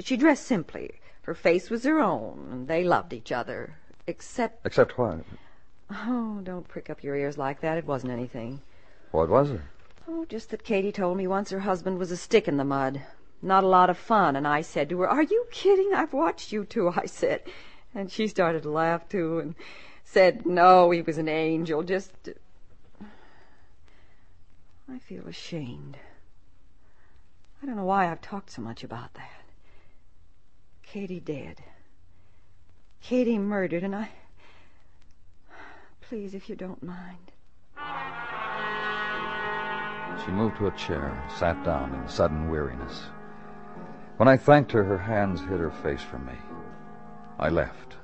She 0.00 0.16
dressed 0.16 0.44
simply. 0.46 1.00
Her 1.22 1.34
face 1.34 1.70
was 1.70 1.82
her 1.84 1.98
own, 1.98 2.48
and 2.52 2.68
they 2.68 2.84
loved 2.84 3.12
each 3.12 3.32
other. 3.32 3.74
Except, 4.06 4.64
Except 4.64 4.96
what? 4.96 5.24
oh, 5.90 6.40
don't 6.44 6.68
prick 6.68 6.88
up 6.88 7.02
your 7.02 7.16
ears 7.16 7.36
like 7.36 7.60
that. 7.62 7.78
It 7.78 7.86
wasn't 7.86 8.12
anything. 8.12 8.60
What 9.10 9.28
was 9.28 9.50
it? 9.50 9.60
Oh, 10.06 10.24
just 10.26 10.50
that 10.50 10.62
Katie 10.62 10.92
told 10.92 11.16
me 11.16 11.26
once 11.26 11.50
her 11.50 11.60
husband 11.60 11.98
was 11.98 12.12
a 12.12 12.16
stick 12.16 12.46
in 12.46 12.58
the 12.58 12.64
mud. 12.64 13.02
Not 13.42 13.64
a 13.64 13.68
lot 13.68 13.90
of 13.90 13.98
fun, 13.98 14.36
and 14.36 14.46
I 14.46 14.62
said 14.62 14.88
to 14.90 15.00
her, 15.00 15.08
Are 15.08 15.22
you 15.22 15.46
kidding? 15.50 15.92
I've 15.94 16.12
watched 16.12 16.52
you 16.52 16.64
two, 16.64 16.88
I 16.96 17.06
said. 17.06 17.42
And 17.94 18.10
she 18.10 18.28
started 18.28 18.62
to 18.64 18.70
laugh, 18.70 19.08
too, 19.08 19.38
and 19.38 19.54
said, 20.04 20.46
No, 20.46 20.90
he 20.90 21.02
was 21.02 21.18
an 21.18 21.28
angel, 21.28 21.82
just. 21.82 22.12
I 24.88 24.98
feel 25.00 25.26
ashamed. 25.26 25.96
I 27.62 27.66
don't 27.66 27.76
know 27.76 27.84
why 27.84 28.10
I've 28.10 28.20
talked 28.20 28.50
so 28.50 28.62
much 28.62 28.84
about 28.84 29.14
that. 29.14 29.42
Katie 30.82 31.20
dead. 31.20 31.62
Katie 33.02 33.38
murdered, 33.38 33.82
and 33.82 33.94
I. 33.94 34.10
Please, 36.00 36.34
if 36.34 36.48
you 36.48 36.54
don't 36.54 36.82
mind. 36.82 37.32
She 40.24 40.30
moved 40.30 40.56
to 40.58 40.68
a 40.68 40.76
chair, 40.76 41.22
sat 41.36 41.62
down 41.64 41.92
in 41.94 42.08
sudden 42.08 42.48
weariness. 42.48 43.06
When 44.16 44.28
I 44.28 44.36
thanked 44.38 44.72
her, 44.72 44.82
her 44.82 44.98
hands 44.98 45.40
hid 45.40 45.60
her 45.60 45.70
face 45.70 46.02
from 46.02 46.24
me. 46.24 46.32
I 47.38 47.50
left. 47.50 47.96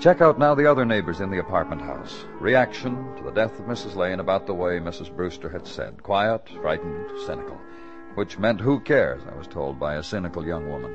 Check 0.00 0.20
out 0.20 0.38
now 0.38 0.54
the 0.54 0.70
other 0.70 0.84
neighbors 0.84 1.20
in 1.20 1.30
the 1.30 1.38
apartment 1.38 1.82
house. 1.82 2.24
Reaction 2.40 3.16
to 3.16 3.22
the 3.24 3.32
death 3.32 3.58
of 3.58 3.66
Mrs. 3.66 3.96
Lane 3.96 4.20
about 4.20 4.46
the 4.46 4.54
way 4.54 4.78
Mrs. 4.78 5.14
Brewster 5.14 5.48
had 5.48 5.66
said. 5.66 6.02
Quiet, 6.02 6.48
frightened, 6.60 7.06
cynical. 7.26 7.60
Which 8.14 8.38
meant 8.38 8.60
who 8.60 8.78
cares, 8.80 9.22
I 9.30 9.36
was 9.36 9.48
told 9.48 9.80
by 9.80 9.94
a 9.94 10.02
cynical 10.02 10.46
young 10.46 10.68
woman. 10.68 10.94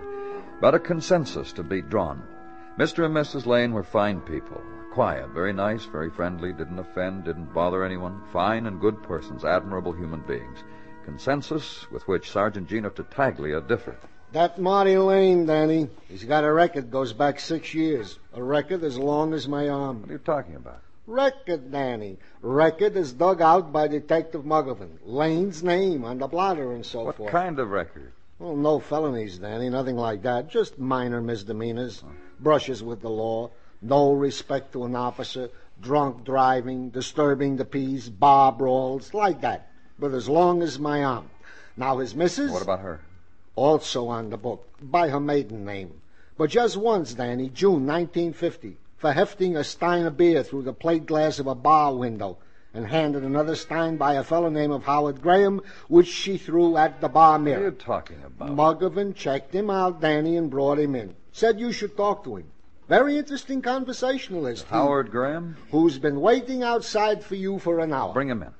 But 0.61 0.75
a 0.75 0.79
consensus 0.79 1.51
to 1.53 1.63
be 1.63 1.81
drawn. 1.81 2.23
Mr. 2.77 3.05
and 3.05 3.15
Mrs. 3.15 3.45
Lane 3.45 3.73
were 3.73 3.83
fine 3.83 4.21
people. 4.21 4.61
Quiet, 4.93 5.29
very 5.29 5.53
nice, 5.53 5.85
very 5.85 6.09
friendly, 6.09 6.53
didn't 6.53 6.79
offend, 6.79 7.25
didn't 7.25 7.53
bother 7.53 7.83
anyone. 7.83 8.21
Fine 8.31 8.67
and 8.67 8.79
good 8.79 9.03
persons, 9.03 9.43
admirable 9.43 9.91
human 9.91 10.21
beings. 10.21 10.63
Consensus 11.07 11.89
with 11.89 12.05
which 12.05 12.29
Sergeant 12.29 12.67
Gino 12.67 12.89
Tartaglia 12.89 13.61
differed. 13.61 13.97
That 14.33 14.59
Marty 14.59 14.97
Lane, 14.97 15.45
Danny, 15.45 15.87
he's 16.09 16.25
got 16.25 16.43
a 16.43 16.51
record 16.51 16.91
goes 16.91 17.13
back 17.13 17.39
six 17.39 17.73
years. 17.73 18.19
A 18.33 18.43
record 18.43 18.83
as 18.83 18.97
long 18.97 19.33
as 19.33 19.47
my 19.47 19.69
arm. 19.69 20.01
What 20.01 20.09
are 20.09 20.13
you 20.13 20.19
talking 20.19 20.55
about? 20.55 20.81
Record, 21.05 21.71
Danny. 21.71 22.17
Record 22.41 22.97
is 22.97 23.13
dug 23.13 23.41
out 23.41 23.71
by 23.71 23.87
Detective 23.87 24.43
Muggavan. 24.43 24.97
Lane's 25.05 25.63
name 25.63 26.03
on 26.03 26.17
the 26.17 26.27
blotter 26.27 26.73
and 26.73 26.85
so 26.85 27.05
What 27.05 27.15
forth. 27.15 27.31
What 27.31 27.41
kind 27.41 27.57
of 27.57 27.69
record? 27.69 28.11
Well, 28.37 28.57
no 28.57 28.81
felonies, 28.81 29.37
Danny. 29.37 29.69
Nothing 29.69 29.95
like 29.95 30.23
that. 30.23 30.49
Just 30.49 30.77
minor 30.77 31.21
misdemeanors. 31.21 32.03
Oh. 32.05 32.11
Brushes 32.41 32.83
with 32.83 32.99
the 32.99 33.09
law. 33.09 33.51
No 33.81 34.11
respect 34.11 34.73
to 34.73 34.83
an 34.83 34.97
officer. 34.97 35.51
Drunk 35.79 36.25
driving. 36.25 36.89
Disturbing 36.89 37.55
the 37.55 37.63
peace. 37.63 38.09
Bar 38.09 38.51
brawls. 38.51 39.13
Like 39.13 39.39
that. 39.41 39.66
But 39.99 40.13
as 40.13 40.29
long 40.29 40.61
as 40.61 40.77
my 40.79 41.03
arm. 41.03 41.29
Now 41.75 41.97
his 41.97 42.15
missus 42.15 42.51
What 42.51 42.61
about 42.61 42.79
her? 42.79 43.01
also 43.55 44.07
on 44.07 44.29
the 44.29 44.37
book 44.37 44.67
by 44.81 45.09
her 45.09 45.19
maiden 45.19 45.65
name, 45.65 46.01
but 46.37 46.49
just 46.49 46.77
once, 46.77 47.15
Danny, 47.15 47.49
June 47.49 47.85
1950, 47.87 48.77
for 48.97 49.11
hefting 49.11 49.57
a 49.57 49.63
stein 49.63 50.05
of 50.05 50.15
beer 50.17 50.43
through 50.43 50.61
the 50.61 50.73
plate 50.73 51.05
glass 51.07 51.39
of 51.39 51.47
a 51.47 51.55
bar 51.55 51.95
window 51.95 52.37
and 52.73 52.85
handed 52.85 53.23
another 53.23 53.55
stein 53.55 53.97
by 53.97 54.13
a 54.13 54.23
fellow 54.23 54.49
named 54.49 54.83
Howard 54.83 55.21
Graham, 55.21 55.61
which 55.87 56.07
she 56.07 56.37
threw 56.37 56.77
at 56.77 57.01
the 57.01 57.09
bar 57.09 57.39
mirror. 57.39 57.57
What 57.57 57.65
are 57.65 57.69
you 57.69 57.75
talking 57.75 58.23
about? 58.23 58.49
Muggavan 58.55 59.15
checked 59.15 59.53
him 59.53 59.71
out, 59.71 59.99
Danny, 60.01 60.37
and 60.37 60.49
brought 60.51 60.77
him 60.77 60.93
in. 60.93 61.15
Said 61.31 61.59
you 61.59 61.71
should 61.71 61.97
talk 61.97 62.23
to 62.25 62.35
him. 62.35 62.45
Very 62.87 63.17
interesting 63.17 63.61
conversationalist. 63.61 64.65
Howard 64.67 65.11
Graham? 65.11 65.57
Who's 65.71 65.97
been 65.97 66.21
waiting 66.21 66.61
outside 66.63 67.23
for 67.23 67.35
you 67.35 67.57
for 67.59 67.79
an 67.79 67.91
hour. 67.91 68.13
Bring 68.13 68.29
him 68.29 68.43
in. 68.43 68.53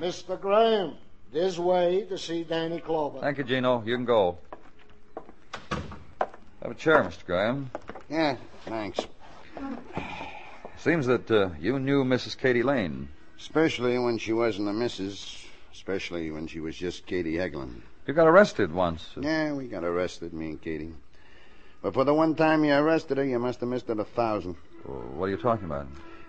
Mr. 0.00 0.40
Graham, 0.40 0.94
this 1.32 1.58
way 1.58 2.04
to 2.08 2.18
see 2.18 2.44
Danny 2.44 2.80
Clover. 2.80 3.20
Thank 3.20 3.38
you, 3.38 3.44
Gino. 3.44 3.82
You 3.84 3.96
can 3.96 4.04
go. 4.04 4.38
Have 6.62 6.70
a 6.70 6.74
chair, 6.74 7.02
Mr. 7.04 7.24
Graham. 7.24 7.70
Yeah, 8.08 8.36
thanks. 8.66 9.00
Seems 10.78 11.06
that 11.06 11.30
uh, 11.30 11.50
you 11.60 11.78
knew 11.78 12.04
Mrs. 12.04 12.36
Katie 12.36 12.62
Lane. 12.62 13.08
Especially 13.38 13.98
when 13.98 14.18
she 14.18 14.32
wasn't 14.32 14.68
a 14.68 14.72
missus. 14.72 15.38
Especially 15.72 16.30
when 16.30 16.46
she 16.46 16.60
was 16.60 16.76
just 16.76 17.06
Katie 17.06 17.34
Heglin. 17.34 17.80
You 18.06 18.14
got 18.14 18.26
arrested 18.26 18.72
once. 18.72 19.08
Yeah, 19.20 19.52
we 19.52 19.66
got 19.66 19.84
arrested, 19.84 20.32
me 20.32 20.50
and 20.50 20.60
Katie. 20.62 20.92
But 21.82 21.94
for 21.94 22.04
the 22.04 22.14
one 22.14 22.34
time 22.34 22.64
you 22.64 22.72
arrested 22.74 23.18
her, 23.18 23.24
you 23.24 23.38
must 23.38 23.60
have 23.60 23.68
missed 23.68 23.88
it 23.90 23.98
a 23.98 24.04
thousand. 24.04 24.56
Oh, 24.88 24.92
What 24.92 25.26
are 25.26 25.30
you 25.30 25.36
talking 25.36 25.64
about? 25.64 25.86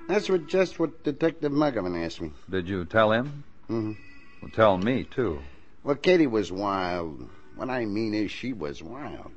That's 0.08 0.30
what 0.30 0.48
just 0.48 0.80
what 0.80 1.04
Detective 1.04 1.52
Muggavan 1.52 2.04
asked 2.04 2.22
me. 2.22 2.32
Did 2.50 2.68
you 2.68 2.86
tell 2.86 3.12
him? 3.12 3.44
Mhm. 3.70 3.98
Well, 4.42 4.52
tell 4.52 4.78
me, 4.78 5.04
too. 5.04 5.40
Well, 5.84 5.96
Katie 5.96 6.28
was 6.28 6.52
wild. 6.52 7.30
What 7.56 7.70
I 7.70 7.86
mean 7.86 8.14
is, 8.14 8.32
she 8.32 8.54
was 8.54 8.82
wild. 8.82 9.32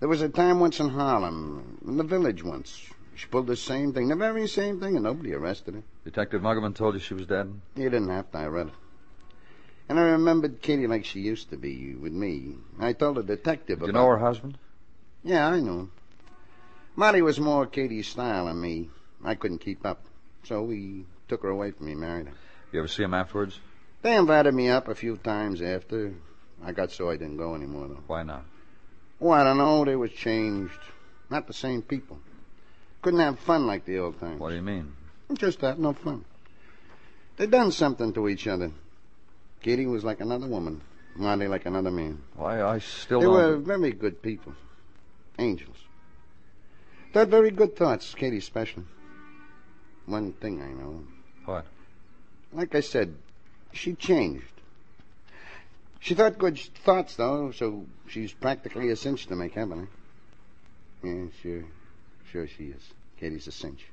There 0.00 0.08
was 0.08 0.22
a 0.22 0.28
time 0.28 0.60
once 0.60 0.78
in 0.80 0.90
Harlem, 0.90 1.78
in 1.86 1.96
the 1.96 2.04
village 2.04 2.42
once. 2.42 2.88
She 3.14 3.26
pulled 3.26 3.46
the 3.46 3.56
same 3.56 3.92
thing, 3.92 4.08
the 4.08 4.16
very 4.16 4.46
same 4.46 4.78
thing, 4.78 4.94
and 4.94 5.04
nobody 5.04 5.32
arrested 5.32 5.74
her. 5.74 5.82
Detective 6.04 6.42
Muggavan 6.42 6.74
told 6.74 6.94
you 6.94 7.00
she 7.00 7.14
was 7.14 7.26
dead? 7.26 7.60
You 7.74 7.88
didn't 7.88 8.10
have 8.10 8.30
to, 8.32 8.38
I 8.38 8.46
read 8.46 8.66
it. 8.68 8.74
And 9.88 9.98
I 9.98 10.02
remembered 10.02 10.60
Katie 10.60 10.86
like 10.86 11.04
she 11.04 11.20
used 11.20 11.50
to 11.50 11.56
be 11.56 11.94
with 11.94 12.12
me. 12.12 12.56
I 12.78 12.92
told 12.92 13.16
the 13.16 13.22
detective 13.22 13.78
Did 13.78 13.86
you 13.86 13.92
know 13.92 14.06
her 14.06 14.18
husband? 14.18 14.58
Yeah, 15.22 15.48
I 15.48 15.60
knew 15.60 15.78
him. 15.80 15.92
Marty 16.94 17.22
was 17.22 17.38
more 17.40 17.66
Katie's 17.66 18.08
style 18.08 18.46
than 18.46 18.60
me. 18.60 18.90
I 19.24 19.34
couldn't 19.34 19.58
keep 19.58 19.86
up. 19.86 20.04
So 20.44 20.62
we 20.62 21.06
took 21.28 21.42
her 21.42 21.50
away 21.50 21.70
from 21.70 21.86
me, 21.86 21.94
married 21.94 22.26
her. 22.26 22.34
You 22.72 22.80
ever 22.80 22.88
see 22.88 23.02
him 23.02 23.14
afterwards? 23.14 23.58
They 24.02 24.16
invited 24.16 24.54
me 24.54 24.68
up 24.68 24.88
a 24.88 24.94
few 24.94 25.16
times 25.16 25.62
after. 25.62 26.14
I 26.64 26.72
got 26.72 26.90
so 26.92 27.10
I 27.10 27.16
didn't 27.16 27.36
go 27.36 27.54
anymore, 27.54 27.88
though. 27.88 28.02
Why 28.06 28.22
not? 28.22 28.44
Oh, 29.20 29.30
I 29.30 29.44
don't 29.44 29.58
know. 29.58 29.84
They 29.84 29.96
was 29.96 30.12
changed. 30.12 30.78
Not 31.30 31.46
the 31.46 31.52
same 31.52 31.82
people. 31.82 32.18
Couldn't 33.02 33.20
have 33.20 33.38
fun 33.38 33.66
like 33.66 33.84
the 33.84 33.98
old 33.98 34.18
times. 34.20 34.40
What 34.40 34.50
do 34.50 34.56
you 34.56 34.62
mean? 34.62 34.92
Just 35.34 35.60
that, 35.60 35.78
no 35.78 35.92
fun. 35.92 36.24
They 37.36 37.46
done 37.46 37.72
something 37.72 38.12
to 38.14 38.28
each 38.28 38.46
other. 38.46 38.70
Katie 39.62 39.86
was 39.86 40.04
like 40.04 40.20
another 40.20 40.46
woman. 40.46 40.80
Marty 41.16 41.48
like 41.48 41.66
another 41.66 41.90
man. 41.90 42.22
Why, 42.34 42.62
I 42.62 42.78
still 42.78 43.20
They 43.20 43.26
don't... 43.26 43.34
were 43.34 43.56
very 43.56 43.92
good 43.92 44.22
people. 44.22 44.54
Angels. 45.38 45.76
Thought 47.12 47.28
very 47.28 47.50
good 47.50 47.76
thoughts, 47.76 48.14
Katie 48.14 48.38
especially. 48.38 48.84
One 50.06 50.32
thing 50.34 50.62
I 50.62 50.68
know. 50.72 51.04
What? 51.44 51.66
Like 52.52 52.74
I 52.74 52.80
said, 52.80 53.14
she 53.72 53.94
changed. 53.94 54.44
She 56.00 56.14
thought 56.14 56.38
good 56.38 56.58
thoughts, 56.58 57.16
though, 57.16 57.50
so 57.50 57.86
she's 58.08 58.32
practically 58.32 58.90
a 58.90 58.96
cinch 58.96 59.26
to 59.26 59.36
make 59.36 59.54
heaven, 59.54 59.88
eh? 61.02 61.08
Yeah, 61.08 61.24
sure. 61.42 61.64
Sure 62.30 62.46
she 62.46 62.64
is. 62.64 62.82
Katie's 63.18 63.46
a 63.46 63.52
cinch. 63.52 63.86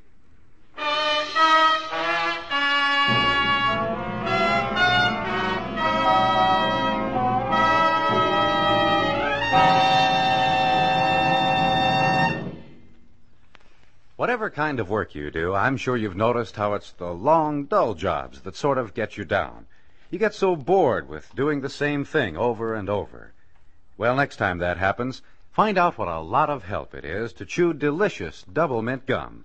Whatever 14.23 14.49
kind 14.49 14.79
of 14.79 14.89
work 14.89 15.15
you 15.15 15.29
do, 15.31 15.53
I'm 15.53 15.75
sure 15.75 15.97
you've 15.97 16.15
noticed 16.15 16.55
how 16.55 16.75
it's 16.75 16.93
the 16.93 17.11
long, 17.11 17.65
dull 17.65 17.93
jobs 17.93 18.39
that 18.43 18.55
sort 18.55 18.77
of 18.77 18.93
get 18.93 19.17
you 19.17 19.25
down. 19.25 19.65
You 20.09 20.17
get 20.17 20.33
so 20.33 20.55
bored 20.55 21.09
with 21.09 21.35
doing 21.35 21.59
the 21.59 21.67
same 21.67 22.05
thing 22.05 22.37
over 22.37 22.73
and 22.73 22.89
over. 22.89 23.33
Well, 23.97 24.15
next 24.15 24.37
time 24.37 24.59
that 24.59 24.77
happens, 24.77 25.23
find 25.51 25.77
out 25.77 25.97
what 25.97 26.07
a 26.07 26.21
lot 26.21 26.49
of 26.49 26.63
help 26.63 26.95
it 26.95 27.03
is 27.03 27.33
to 27.33 27.45
chew 27.45 27.73
delicious 27.73 28.43
double 28.43 28.81
mint 28.81 29.05
gum. 29.05 29.43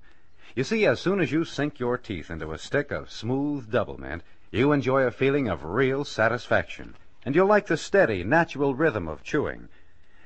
You 0.55 0.63
see, 0.63 0.87
as 0.87 1.01
soon 1.01 1.21
as 1.21 1.33
you 1.33 1.45
sink 1.45 1.81
your 1.81 1.99
teeth 1.99 2.31
into 2.31 2.53
a 2.53 2.57
stick 2.57 2.93
of 2.93 3.11
smooth 3.11 3.73
double 3.73 3.99
mint, 3.99 4.23
you 4.53 4.71
enjoy 4.71 5.03
a 5.03 5.11
feeling 5.11 5.49
of 5.49 5.65
real 5.65 6.05
satisfaction, 6.05 6.95
and 7.25 7.35
you'll 7.35 7.49
like 7.49 7.67
the 7.67 7.77
steady, 7.77 8.23
natural 8.23 8.77
rhythm 8.77 9.09
of 9.09 9.25
chewing. 9.25 9.71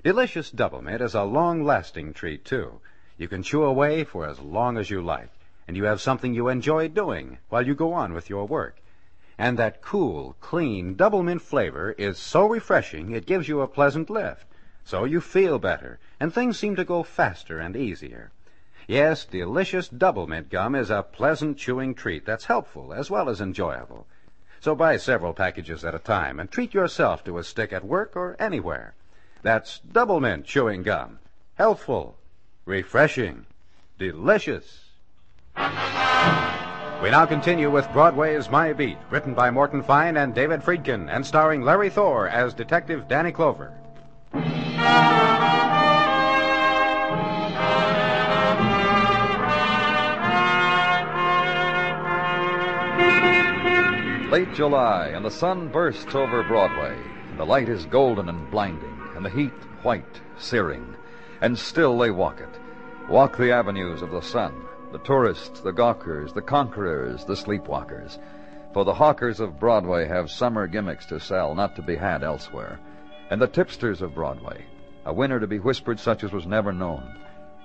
Delicious 0.04 0.50
double 0.50 0.82
mint 0.82 1.00
is 1.00 1.14
a 1.14 1.22
long-lasting 1.22 2.12
treat, 2.12 2.44
too. 2.44 2.82
You 3.18 3.28
can 3.28 3.42
chew 3.42 3.62
away 3.62 4.04
for 4.04 4.26
as 4.26 4.40
long 4.40 4.78
as 4.78 4.90
you 4.90 5.02
like, 5.02 5.30
and 5.68 5.76
you 5.76 5.84
have 5.84 6.00
something 6.00 6.34
you 6.34 6.48
enjoy 6.48 6.88
doing 6.88 7.38
while 7.48 7.66
you 7.66 7.74
go 7.74 7.92
on 7.92 8.14
with 8.14 8.30
your 8.30 8.46
work. 8.46 8.78
And 9.38 9.58
that 9.58 9.82
cool, 9.82 10.36
clean 10.40 10.94
double 10.94 11.22
mint 11.22 11.42
flavor 11.42 11.92
is 11.92 12.18
so 12.18 12.46
refreshing 12.46 13.12
it 13.12 13.26
gives 13.26 13.48
you 13.48 13.60
a 13.60 13.68
pleasant 13.68 14.08
lift. 14.10 14.46
So 14.84 15.04
you 15.04 15.20
feel 15.20 15.58
better, 15.58 15.98
and 16.18 16.32
things 16.32 16.58
seem 16.58 16.76
to 16.76 16.84
go 16.84 17.02
faster 17.02 17.58
and 17.58 17.76
easier. 17.76 18.32
Yes, 18.86 19.24
delicious 19.24 19.88
double 19.88 20.26
mint 20.26 20.50
gum 20.50 20.74
is 20.74 20.90
a 20.90 21.02
pleasant 21.02 21.56
chewing 21.56 21.94
treat 21.94 22.26
that's 22.26 22.46
helpful 22.46 22.92
as 22.92 23.10
well 23.10 23.28
as 23.28 23.40
enjoyable. 23.40 24.06
So 24.60 24.74
buy 24.74 24.96
several 24.96 25.34
packages 25.34 25.84
at 25.84 25.94
a 25.94 25.98
time 25.98 26.40
and 26.40 26.50
treat 26.50 26.74
yourself 26.74 27.24
to 27.24 27.38
a 27.38 27.44
stick 27.44 27.72
at 27.72 27.84
work 27.84 28.16
or 28.16 28.36
anywhere. 28.38 28.94
That's 29.42 29.80
double 29.80 30.20
mint 30.20 30.46
chewing 30.46 30.82
gum. 30.82 31.18
Healthful, 31.54 32.16
refreshing, 32.64 33.44
delicious. 33.98 34.80
We 35.56 37.10
now 37.10 37.26
continue 37.26 37.70
with 37.70 37.92
Broadway's 37.92 38.48
My 38.48 38.72
Beat, 38.72 38.98
written 39.10 39.34
by 39.34 39.50
Morton 39.50 39.82
Fine 39.82 40.16
and 40.16 40.34
David 40.34 40.62
Friedkin, 40.62 41.12
and 41.12 41.26
starring 41.26 41.62
Larry 41.62 41.90
Thor 41.90 42.28
as 42.28 42.54
Detective 42.54 43.08
Danny 43.08 43.32
Clover. 43.32 43.72
Late 54.30 54.54
July, 54.54 55.08
and 55.08 55.24
the 55.24 55.30
sun 55.30 55.68
bursts 55.68 56.14
over 56.14 56.42
Broadway. 56.44 56.96
And 57.30 57.38
the 57.38 57.44
light 57.44 57.68
is 57.68 57.84
golden 57.86 58.28
and 58.28 58.50
blinding, 58.50 58.96
and 59.14 59.24
the 59.24 59.30
heat 59.30 59.52
white, 59.82 60.20
searing. 60.38 60.94
And 61.42 61.58
still 61.58 61.98
they 61.98 62.10
walk 62.10 62.40
it. 62.40 62.60
Walk 63.08 63.36
the 63.36 63.50
avenues 63.50 64.00
of 64.00 64.12
the 64.12 64.20
sun, 64.20 64.54
the 64.92 65.00
tourists, 65.00 65.60
the 65.60 65.72
gawkers, 65.72 66.32
the 66.32 66.40
conquerors, 66.40 67.24
the 67.24 67.34
sleepwalkers. 67.34 68.18
For 68.72 68.84
the 68.84 68.94
hawkers 68.94 69.40
of 69.40 69.58
Broadway 69.58 70.06
have 70.06 70.30
summer 70.30 70.68
gimmicks 70.68 71.04
to 71.06 71.18
sell, 71.18 71.54
not 71.56 71.74
to 71.76 71.82
be 71.82 71.96
had 71.96 72.22
elsewhere. 72.22 72.78
And 73.28 73.42
the 73.42 73.48
tipsters 73.48 74.02
of 74.02 74.14
Broadway, 74.14 74.64
a 75.04 75.12
winner 75.12 75.40
to 75.40 75.48
be 75.48 75.58
whispered 75.58 75.98
such 75.98 76.22
as 76.22 76.32
was 76.32 76.46
never 76.46 76.72
known. 76.72 77.18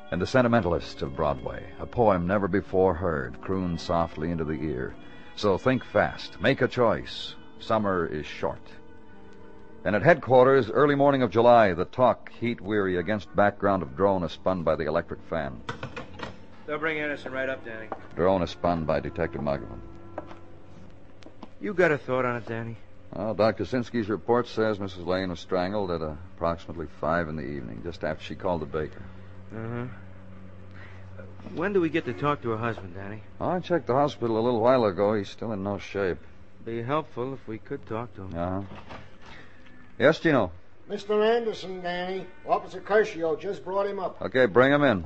And 0.09 0.19
the 0.19 0.25
sentimentalists 0.25 1.03
of 1.03 1.15
Broadway, 1.15 1.63
a 1.79 1.85
poem 1.85 2.25
never 2.25 2.47
before 2.47 2.95
heard, 2.95 3.39
crooned 3.41 3.79
softly 3.79 4.31
into 4.31 4.43
the 4.43 4.59
ear. 4.59 4.95
So 5.35 5.55
think 5.59 5.83
fast. 5.83 6.41
Make 6.41 6.63
a 6.63 6.67
choice. 6.67 7.35
Summer 7.59 8.07
is 8.07 8.25
short. 8.25 8.71
And 9.87 9.95
at 9.95 10.03
headquarters, 10.03 10.69
early 10.69 10.95
morning 10.95 11.21
of 11.21 11.31
July, 11.31 11.71
the 11.71 11.85
talk, 11.85 12.29
heat 12.41 12.59
weary 12.59 12.97
against 12.97 13.33
background 13.37 13.81
of 13.81 13.95
drone 13.95 14.21
is 14.21 14.33
spun 14.33 14.63
by 14.63 14.75
the 14.75 14.83
electric 14.83 15.21
fan. 15.29 15.61
They'll 16.65 16.77
bring 16.77 16.99
Anderson 16.99 17.31
right 17.31 17.47
up, 17.47 17.63
Danny. 17.63 17.87
Drone 18.13 18.41
is 18.41 18.49
spun 18.49 18.83
by 18.83 18.99
Detective 18.99 19.39
Muggavan. 19.39 19.79
You 21.61 21.73
got 21.73 21.93
a 21.93 21.97
thought 21.97 22.25
on 22.25 22.35
it, 22.35 22.45
Danny? 22.45 22.75
Well, 23.13 23.33
Dr. 23.33 23.63
Sinsky's 23.63 24.09
report 24.09 24.49
says 24.49 24.77
Mrs. 24.77 25.07
Lane 25.07 25.29
was 25.29 25.39
strangled 25.39 25.89
at 25.91 26.01
uh, 26.01 26.15
approximately 26.35 26.87
5 26.99 27.29
in 27.29 27.37
the 27.37 27.43
evening, 27.43 27.79
just 27.81 28.03
after 28.03 28.21
she 28.21 28.35
called 28.35 28.63
the 28.63 28.65
baker. 28.65 29.03
Uh-huh. 29.55 29.85
When 31.55 31.71
do 31.71 31.79
we 31.79 31.87
get 31.87 32.03
to 32.03 32.13
talk 32.13 32.41
to 32.41 32.49
her 32.49 32.57
husband, 32.57 32.93
Danny? 32.93 33.23
I 33.39 33.61
checked 33.61 33.87
the 33.87 33.93
hospital 33.93 34.37
a 34.37 34.43
little 34.43 34.59
while 34.59 34.83
ago. 34.83 35.13
He's 35.13 35.29
still 35.29 35.53
in 35.53 35.63
no 35.63 35.77
shape. 35.77 36.17
Be 36.65 36.81
helpful 36.81 37.33
if 37.33 37.47
we 37.47 37.57
could 37.57 37.85
talk 37.85 38.13
to 38.15 38.23
him. 38.23 38.37
Uh-huh. 38.37 38.97
Yes, 39.99 40.19
Gino. 40.19 40.51
Mr. 40.89 41.25
Anderson, 41.25 41.81
Danny. 41.81 42.25
Officer 42.47 42.79
Curcio 42.79 43.39
just 43.39 43.63
brought 43.65 43.87
him 43.87 43.99
up. 43.99 44.21
Okay, 44.21 44.45
bring 44.45 44.71
him 44.71 44.83
in. 44.83 45.05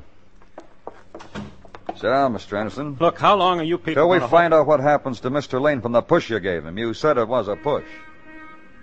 Sit 1.96 2.04
down, 2.04 2.34
Mr. 2.34 2.58
Anderson. 2.58 2.98
Look, 3.00 3.20
how 3.20 3.36
long 3.36 3.60
are 3.60 3.64
you 3.64 3.78
people 3.78 3.96
Till 3.96 4.10
we 4.10 4.18
gonna 4.18 4.30
find 4.30 4.54
out 4.54 4.68
what 4.68 4.80
happens 4.80 5.20
to 5.22 5.32
Mr. 5.32 5.62
Lane 5.62 5.82
from 5.82 5.92
the 5.92 6.02
push 6.02 6.30
you 6.30 6.40
gave 6.40 6.66
him. 6.66 6.78
You 6.78 6.94
said 6.94 7.18
it 7.18 7.28
was 7.28 7.48
a 7.48 7.56
push. 7.56 7.86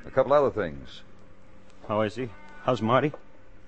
A 0.07 0.11
couple 0.11 0.33
other 0.33 0.51
things. 0.51 1.03
How 1.87 2.01
is 2.03 2.15
he? 2.15 2.29
How's 2.63 2.83
Marty? 2.83 3.13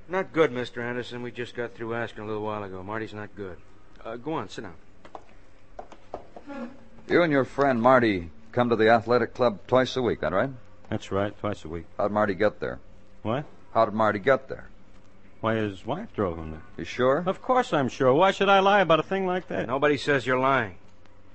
Not 0.09 0.33
good, 0.33 0.51
Mr. 0.51 0.83
Anderson. 0.83 1.23
We 1.23 1.31
just 1.31 1.55
got 1.55 1.75
through 1.75 1.95
asking 1.95 2.25
a 2.25 2.27
little 2.27 2.43
while 2.43 2.63
ago. 2.65 2.83
Marty's 2.83 3.15
not 3.15 3.35
good. 3.37 3.57
Uh, 4.05 4.17
go 4.17 4.33
on, 4.33 4.49
sit 4.49 4.65
down. 4.65 4.75
You 7.09 7.23
and 7.23 7.33
your 7.33 7.45
friend 7.45 7.81
Marty 7.81 8.31
come 8.53 8.71
to 8.71 8.77
the 8.77 8.89
athletic 8.89 9.35
club 9.35 9.61
twice 9.67 9.97
a 9.97 10.03
week, 10.03 10.21
that 10.21 10.33
right? 10.33 10.51
That's 10.91 11.11
right, 11.11 11.39
twice 11.39 11.65
a 11.65 11.69
week. 11.69 11.87
How 11.97 12.09
did 12.09 12.13
Marty 12.13 12.35
get 12.35 12.61
there? 12.61 12.81
What? 13.23 13.45
How 13.73 13.85
did 13.85 13.95
Marty 13.95 14.19
get 14.19 14.49
there? 14.49 14.69
Why, 15.41 15.55
his 15.55 15.87
wife 15.87 16.09
drove 16.15 16.37
him 16.37 16.51
there. 16.51 16.63
You 16.77 16.85
sure? 16.85 17.23
Of 17.27 17.41
course 17.41 17.73
I'm 17.73 17.89
sure. 17.89 18.13
Why 18.13 18.31
should 18.31 18.49
I 18.49 18.59
lie 18.59 18.81
about 18.81 19.01
a 19.01 19.05
thing 19.05 19.27
like 19.27 19.49
that? 19.49 19.67
Nobody 19.69 19.97
says 19.97 20.27
you're 20.27 20.39
lying. 20.39 20.75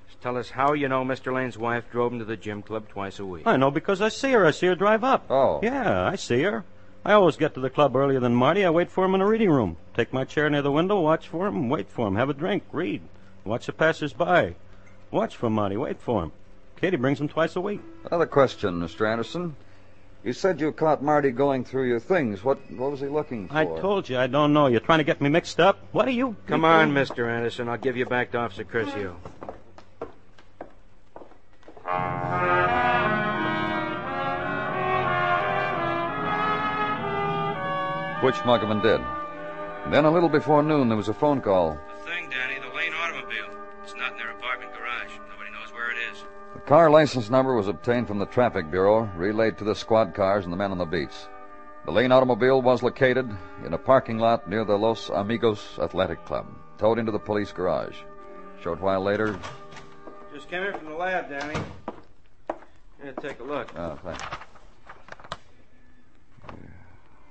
Just 0.06 0.20
tell 0.20 0.36
us 0.36 0.50
how 0.50 0.74
you 0.74 0.88
know 0.88 1.04
Mr. 1.04 1.34
Lane's 1.34 1.58
wife 1.58 1.90
drove 1.90 2.12
him 2.12 2.20
to 2.20 2.24
the 2.24 2.36
gym 2.36 2.62
club 2.62 2.88
twice 2.88 3.18
a 3.18 3.26
week. 3.26 3.46
I 3.46 3.56
know 3.56 3.72
because 3.72 4.00
I 4.00 4.08
see 4.10 4.30
her. 4.32 4.46
I 4.46 4.52
see 4.52 4.66
her 4.66 4.76
drive 4.76 5.02
up. 5.02 5.26
Oh. 5.28 5.58
Yeah, 5.62 6.04
I 6.06 6.14
see 6.14 6.42
her. 6.42 6.64
I 7.04 7.12
always 7.12 7.36
get 7.36 7.54
to 7.54 7.60
the 7.60 7.70
club 7.70 7.96
earlier 7.96 8.20
than 8.20 8.34
Marty. 8.34 8.64
I 8.64 8.70
wait 8.70 8.90
for 8.90 9.04
him 9.04 9.14
in 9.14 9.20
the 9.20 9.26
reading 9.26 9.50
room. 9.50 9.76
Take 9.94 10.12
my 10.12 10.24
chair 10.24 10.50
near 10.50 10.62
the 10.62 10.72
window, 10.72 11.00
watch 11.00 11.28
for 11.28 11.46
him, 11.46 11.68
wait 11.68 11.88
for 11.88 12.08
him, 12.08 12.16
have 12.16 12.28
a 12.28 12.34
drink, 12.34 12.64
read, 12.72 13.00
watch 13.44 13.66
the 13.66 13.72
passers-by. 13.72 14.56
Watch 15.12 15.36
for 15.36 15.48
Marty, 15.48 15.76
wait 15.76 16.00
for 16.00 16.24
him. 16.24 16.32
Katie 16.80 16.96
brings 16.96 17.20
him 17.20 17.28
twice 17.28 17.56
a 17.56 17.60
week. 17.60 17.80
Another 18.04 18.26
question, 18.26 18.80
Mr. 18.80 19.10
Anderson. 19.10 19.56
You 20.24 20.32
said 20.32 20.60
you 20.60 20.72
caught 20.72 21.02
Marty 21.02 21.30
going 21.30 21.64
through 21.64 21.88
your 21.88 22.00
things. 22.00 22.42
What 22.42 22.58
what 22.72 22.90
was 22.90 23.00
he 23.00 23.06
looking 23.06 23.48
for? 23.48 23.56
I 23.56 23.64
told 23.64 24.08
you 24.08 24.18
I 24.18 24.26
don't 24.26 24.52
know. 24.52 24.66
You're 24.66 24.80
trying 24.80 24.98
to 24.98 25.04
get 25.04 25.20
me 25.20 25.28
mixed 25.28 25.60
up? 25.60 25.78
What 25.92 26.08
are 26.08 26.12
you? 26.12 26.36
Come 26.46 26.64
on, 26.64 26.92
Mr. 26.92 27.30
Anderson. 27.30 27.68
I'll 27.68 27.78
give 27.78 27.96
you 27.96 28.06
back 28.06 28.32
to 28.32 28.38
Officer 28.38 28.64
Curcio. 28.64 29.14
Which 38.22 38.34
Muggavan 38.36 38.82
did. 38.82 39.00
Then 39.92 40.04
a 40.04 40.10
little 40.10 40.28
before 40.28 40.62
noon, 40.62 40.88
there 40.88 40.96
was 40.96 41.08
a 41.08 41.14
phone 41.14 41.40
call. 41.40 41.78
The 41.98 42.10
thing, 42.10 42.28
Danny, 42.30 42.45
car 46.66 46.90
license 46.90 47.30
number 47.30 47.54
was 47.54 47.68
obtained 47.68 48.08
from 48.08 48.18
the 48.18 48.26
traffic 48.26 48.70
bureau, 48.70 49.08
relayed 49.16 49.56
to 49.56 49.64
the 49.64 49.74
squad 49.74 50.14
cars 50.14 50.44
and 50.44 50.52
the 50.52 50.56
men 50.56 50.72
on 50.72 50.78
the 50.78 50.84
beats. 50.84 51.28
The 51.84 51.92
Lane 51.92 52.10
automobile 52.10 52.60
was 52.60 52.82
located 52.82 53.30
in 53.64 53.72
a 53.72 53.78
parking 53.78 54.18
lot 54.18 54.50
near 54.50 54.64
the 54.64 54.76
Los 54.76 55.08
Amigos 55.08 55.78
Athletic 55.80 56.24
Club, 56.24 56.46
towed 56.76 56.98
into 56.98 57.12
the 57.12 57.20
police 57.20 57.52
garage. 57.52 57.96
Short 58.60 58.80
while 58.80 59.00
later, 59.00 59.38
Just 60.34 60.50
came 60.50 60.64
in 60.64 60.72
from 60.74 60.86
the 60.86 60.96
lab, 60.96 61.30
Danny. 61.30 61.60
Here, 63.00 63.12
take 63.20 63.38
a 63.38 63.44
look. 63.44 63.68
Ah, 63.76 63.92
oh, 63.92 63.98
thanks. 64.02 64.24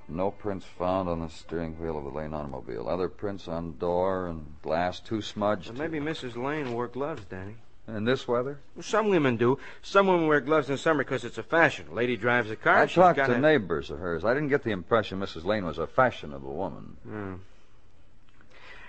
No 0.08 0.30
prints 0.30 0.64
found 0.78 1.08
on 1.08 1.20
the 1.20 1.28
steering 1.28 1.78
wheel 1.78 1.98
of 1.98 2.04
the 2.04 2.10
Lane 2.10 2.32
automobile. 2.32 2.88
Other 2.88 3.08
prints 3.08 3.48
on 3.48 3.76
door 3.76 4.28
and 4.28 4.46
glass, 4.62 5.00
too 5.00 5.20
smudged. 5.20 5.68
Well, 5.68 5.78
maybe 5.78 6.00
Mrs. 6.00 6.42
Lane 6.42 6.72
wore 6.72 6.88
gloves, 6.88 7.24
Danny. 7.28 7.56
In 7.88 8.04
this 8.04 8.26
weather? 8.26 8.58
Some 8.80 9.08
women 9.10 9.36
do. 9.36 9.58
Some 9.82 10.08
women 10.08 10.26
wear 10.26 10.40
gloves 10.40 10.68
in 10.70 10.76
summer 10.76 11.04
because 11.04 11.24
it's 11.24 11.38
a 11.38 11.42
fashion. 11.44 11.86
A 11.90 11.94
lady 11.94 12.16
drives 12.16 12.50
a 12.50 12.56
car. 12.56 12.78
I 12.78 12.86
she's 12.86 12.96
talked 12.96 13.16
got 13.16 13.26
to 13.28 13.34
a- 13.34 13.38
neighbors 13.38 13.90
of 13.90 14.00
hers. 14.00 14.24
I 14.24 14.34
didn't 14.34 14.48
get 14.48 14.64
the 14.64 14.72
impression 14.72 15.20
Mrs. 15.20 15.44
Lane 15.44 15.64
was 15.64 15.78
a 15.78 15.86
fashionable 15.86 16.52
woman. 16.52 16.96
Hmm. 17.04 17.34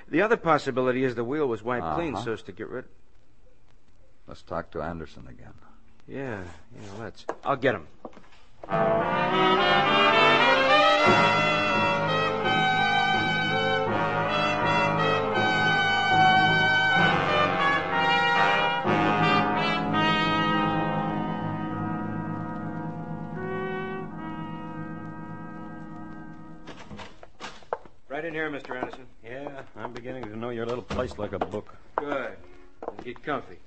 The 0.09 0.21
other 0.21 0.37
possibility 0.37 1.03
is 1.03 1.13
the 1.15 1.23
wheel 1.23 1.47
was 1.47 1.61
wiped 1.61 1.93
clean 1.95 2.15
Uh-huh. 2.15 2.23
so 2.25 2.33
as 2.33 2.41
to 2.43 2.51
get 2.51 2.69
rid. 2.69 2.85
Let's 4.27 4.41
talk 4.41 4.71
to 4.71 4.81
Anderson 4.81 5.27
again. 5.29 5.53
Yeah, 6.07 6.41
yeah, 6.75 6.89
let's. 6.99 7.25
I'll 7.43 7.55
get 7.57 7.75
him. 7.75 7.87
Here, 28.37 28.51
Mr. 28.51 28.75
Anderson. 28.75 29.07
Yeah, 29.25 29.63
I'm 29.75 29.93
beginning 29.93 30.23
to 30.25 30.35
know 30.37 30.51
your 30.51 30.67
little 30.67 30.83
place 30.83 31.17
like 31.17 31.33
a 31.33 31.39
book. 31.39 31.73
Good. 31.95 32.37
Get 33.03 33.23
comfy. 33.23 33.57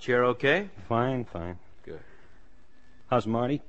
Chair 0.00 0.24
okay? 0.24 0.68
Fine, 0.88 1.24
fine. 1.26 1.56
Good. 1.84 2.00
How's 3.08 3.28
Marty? 3.28 3.62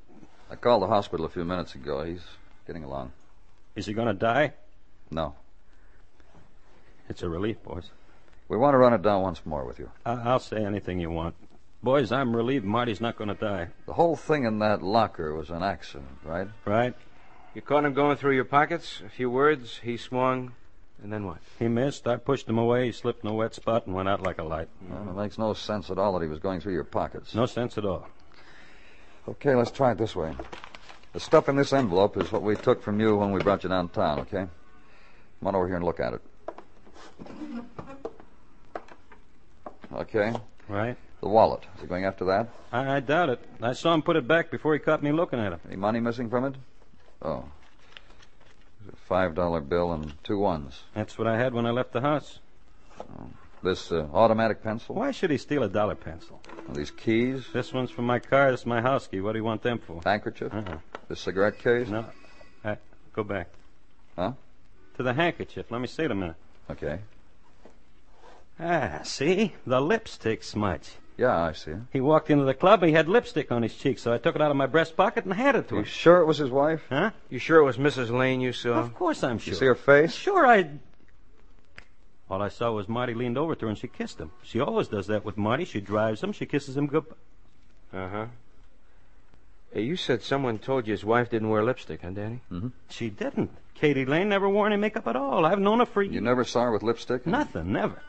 I 0.50 0.56
called 0.56 0.82
the 0.82 0.88
hospital 0.88 1.28
a 1.28 1.30
few 1.30 1.46
minutes 1.46 1.76
ago. 1.76 2.04
He's 2.04 2.24
getting 2.66 2.84
along. 2.84 3.12
Is 3.76 3.86
he 3.86 3.94
going 3.94 4.08
to 4.08 4.16
die? 4.16 4.54
No. 5.12 5.36
It's 7.10 7.22
a 7.22 7.30
relief, 7.30 7.62
boys. 7.62 7.92
We 8.50 8.58
want 8.58 8.74
to 8.74 8.80
run 8.80 8.94
it 8.94 9.04
down 9.04 9.22
once 9.22 9.46
more 9.46 9.66
with 9.66 9.78
you. 9.78 9.92
I- 10.04 10.14
I'll 10.30 10.40
say 10.40 10.66
anything 10.66 11.00
you 11.00 11.12
want. 11.12 11.36
Boys, 11.84 12.12
I'm 12.12 12.36
relieved 12.36 12.66
Marty's 12.66 13.02
not 13.02 13.18
going 13.18 13.28
to 13.28 13.36
die. 13.36 13.68
The 13.86 13.94
whole 13.94 14.16
thing 14.16 14.46
in 14.46 14.58
that 14.60 14.82
locker 14.82 15.36
was 15.36 15.52
an 15.52 15.62
accident, 15.62 16.10
right? 16.24 16.48
Right? 16.66 16.96
You 17.56 17.62
caught 17.62 17.86
him 17.86 17.94
going 17.94 18.18
through 18.18 18.36
your 18.36 18.44
pockets, 18.44 19.02
a 19.06 19.08
few 19.08 19.30
words, 19.30 19.80
he 19.82 19.96
swung, 19.96 20.52
and 21.02 21.12
then 21.12 21.26
what? 21.26 21.38
He 21.58 21.70
missed. 21.70 22.06
I 22.06 22.18
pushed 22.18 22.50
him 22.50 22.58
away. 22.58 22.88
He 22.88 22.91
slipped 22.91 23.24
in 23.24 23.30
a 23.30 23.34
wet 23.34 23.56
spot 23.56 23.86
and 23.86 23.96
went 23.96 24.10
out 24.10 24.22
like 24.22 24.39
a 24.39 24.44
light. 24.44 24.68
Well, 24.89 25.18
it 25.18 25.22
makes 25.22 25.38
no 25.38 25.54
sense 25.54 25.89
at 25.89 25.98
all 25.98 26.12
that 26.20 26.22
he 26.26 26.30
was 26.30 26.39
going 26.39 26.60
through 26.60 26.74
your 26.74 26.84
pockets. 26.84 27.34
No 27.34 27.46
sense 27.46 27.78
at 27.78 27.86
all. 27.86 28.10
Okay, 29.30 29.56
let's 29.56 29.72
try 29.72 29.94
it 29.94 29.98
this 29.98 30.18
way. 30.18 30.36
The 31.13 31.20
stuff 31.22 31.48
in 31.48 31.56
this 31.56 31.72
envelope 31.72 32.18
is 32.18 32.30
what 32.30 32.41
we 32.41 32.58
took 32.58 32.84
from 32.84 33.00
you 33.00 33.15
when 33.15 33.32
we 33.32 33.39
brought 33.41 33.63
you 33.63 33.70
downtown, 33.70 34.20
okay? 34.20 34.48
Come 35.39 35.48
on 35.48 35.56
over 35.56 35.65
here 35.65 35.78
and 35.78 35.86
look 35.86 36.02
at 36.02 36.12
it. 36.12 36.22
Okay. 39.94 40.34
Right? 40.68 40.98
The 41.22 41.30
wallet. 41.30 41.63
Is 41.76 41.82
he 41.84 41.88
going 41.88 42.04
after 42.04 42.26
that? 42.26 42.50
I, 42.74 42.98
I 42.98 43.00
doubt 43.00 43.30
it. 43.30 43.39
I 43.62 43.72
saw 43.72 43.94
him 43.94 44.02
put 44.02 44.18
it 44.18 44.28
back 44.28 44.52
before 44.52 44.74
he 44.74 44.80
caught 44.80 45.02
me 45.02 45.13
looking 45.13 45.39
at 45.39 45.54
him. 45.54 45.62
Any 45.65 45.78
money 45.78 46.02
missing 46.02 46.30
from 46.30 46.44
it? 46.44 46.56
Oh. 47.26 47.44
A 48.88 48.96
five 49.08 49.34
dollar 49.34 49.62
bill 49.62 49.92
and 49.94 50.14
two 50.24 50.38
ones. 50.38 50.84
That's 50.94 51.18
what 51.18 51.28
I 51.28 51.38
had 51.38 51.54
when 51.54 51.66
I 51.66 51.72
left 51.72 51.92
the 51.92 52.02
house. 52.02 52.40
This 53.64 53.92
uh, 53.92 54.08
automatic 54.14 54.62
pencil? 54.62 54.94
Why 54.94 55.10
should 55.10 55.32
he 55.32 55.38
steal 55.38 55.64
a 55.64 55.68
dollar 55.68 55.96
pencil? 55.96 56.40
These 56.74 56.92
keys? 56.92 57.48
This 57.52 57.74
one's 57.74 57.90
for 57.90 58.04
my 58.04 58.20
car. 58.20 58.52
This 58.52 58.60
is 58.60 58.66
my 58.68 58.80
house 58.80 59.08
key. 59.08 59.22
What 59.22 59.32
do 59.32 59.40
you 59.40 59.44
want 59.44 59.64
them 59.64 59.80
for? 59.80 60.02
Handkerchief? 60.06 60.54
Uh-uh. 60.54 60.78
This 61.10 61.20
cigarette 61.22 61.58
case? 61.58 61.88
No. 61.90 62.06
Uh, 62.64 62.76
go 63.14 63.24
back. 63.24 63.50
Huh? 64.16 64.34
To 64.98 65.04
the 65.04 65.14
handkerchief. 65.14 65.72
Let 65.72 65.82
me 65.82 65.88
see 65.88 66.04
it 66.04 66.12
a 66.12 66.16
minute. 66.16 66.36
Okay. 66.70 67.00
Ah, 68.60 69.00
see? 69.04 69.54
The 69.66 69.82
lipstick 69.82 70.44
smudge. 70.44 70.92
Yeah, 71.17 71.36
I 71.43 71.54
see. 71.54 71.71
He 71.93 72.01
walked 72.01 72.30
into 72.30 72.43
the 72.43 72.54
club. 72.54 72.84
He 72.84 72.91
had 72.91 73.08
lipstick 73.08 73.51
on 73.51 73.63
his 73.63 73.73
cheek, 73.73 73.99
so 73.99 74.12
I 74.13 74.17
took 74.17 74.36
it 74.36 74.41
out 74.41 74.51
of 74.51 74.58
my 74.58 74.65
breast 74.65 74.97
pocket 74.97 75.23
and 75.23 75.34
handed 75.34 75.60
it 75.60 75.67
to 75.69 75.75
You 75.75 75.80
him. 75.80 75.86
sure 75.86 76.19
it 76.19 76.25
was 76.25 76.38
his 76.39 76.49
wife? 76.49 76.82
Huh? 76.89 77.12
You 77.30 77.39
sure 77.39 77.60
it 77.60 77.63
was 77.63 77.78
Mrs. 77.78 78.10
Lane 78.10 78.41
you 78.41 78.51
saw? 78.51 78.73
Of 78.73 78.93
course 78.93 79.23
I'm 79.23 79.38
sure. 79.39 79.54
You 79.54 79.58
see 79.60 79.65
her 79.65 79.75
face? 79.75 80.13
Sure, 80.13 80.45
I. 80.45 80.69
All 82.30 82.41
I 82.41 82.49
saw 82.49 82.71
was 82.71 82.89
Marty 82.89 83.13
leaned 83.13 83.38
over 83.38 83.56
to 83.56 83.65
her 83.65 83.69
and 83.69 83.78
she 83.78 83.88
kissed 83.88 84.19
him. 84.19 84.32
She 84.43 84.60
always 84.60 84.88
does 84.89 85.08
that 85.08 85.23
with 85.23 85.38
Marty. 85.38 85.63
She 85.63 85.80
drives 85.80 86.21
him. 86.21 86.34
She 86.34 86.45
kisses 86.45 86.75
him 86.75 86.88
good. 86.88 87.06
Uh 87.93 88.10
huh. 88.10 88.25
Hey, 89.71 89.84
you 89.84 89.95
said 89.95 90.21
someone 90.21 90.58
told 90.58 90.88
you 90.88 90.91
his 90.91 91.06
wife 91.06 91.30
didn't 91.30 91.49
wear 91.49 91.63
lipstick, 91.63 92.01
huh, 92.01 92.10
Danny? 92.12 92.41
Mm-hmm. 92.51 92.69
She 92.89 93.10
didn't. 93.10 93.51
Katie 93.73 94.06
Lane 94.06 94.30
never 94.30 94.49
wore 94.49 94.65
any 94.67 94.78
makeup 94.78 95.06
at 95.08 95.15
all. 95.15 95.45
I've 95.45 95.60
known 95.60 95.80
her 95.80 95.86
for 95.86 96.01
years. 96.01 96.15
You 96.15 96.21
never 96.21 96.43
saw 96.43 96.63
her 96.63 96.71
with 96.71 96.82
lipstick? 96.84 97.25
Nothing, 97.28 97.71
never. 97.73 98.01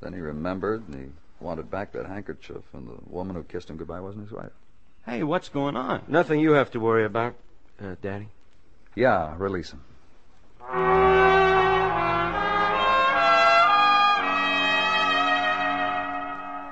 Then 0.00 0.12
he 0.12 0.20
remembered 0.20 0.86
and 0.88 0.94
he 0.94 1.06
wanted 1.40 1.70
back 1.70 1.92
that 1.92 2.06
handkerchief, 2.06 2.62
and 2.72 2.88
the 2.88 2.96
woman 3.06 3.36
who 3.36 3.42
kissed 3.42 3.70
him 3.70 3.76
goodbye 3.76 4.00
wasn't 4.00 4.24
his 4.24 4.32
wife. 4.32 4.52
Hey, 5.06 5.22
what's 5.22 5.48
going 5.48 5.76
on? 5.76 6.02
Nothing 6.08 6.40
you 6.40 6.52
have 6.52 6.70
to 6.72 6.80
worry 6.80 7.04
about, 7.04 7.34
uh, 7.82 7.94
Danny. 8.02 8.28
Yeah, 8.94 9.34
release 9.38 9.72
him. 9.72 9.82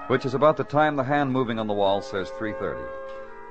Which 0.09 0.25
is 0.25 0.35
about 0.35 0.57
the 0.57 0.65
time 0.65 0.95
the 0.95 1.03
hand 1.03 1.33
moving 1.33 1.59
on 1.59 1.67
the 1.67 1.73
wall 1.73 2.01
says 2.01 2.31
3:30. 2.39 2.81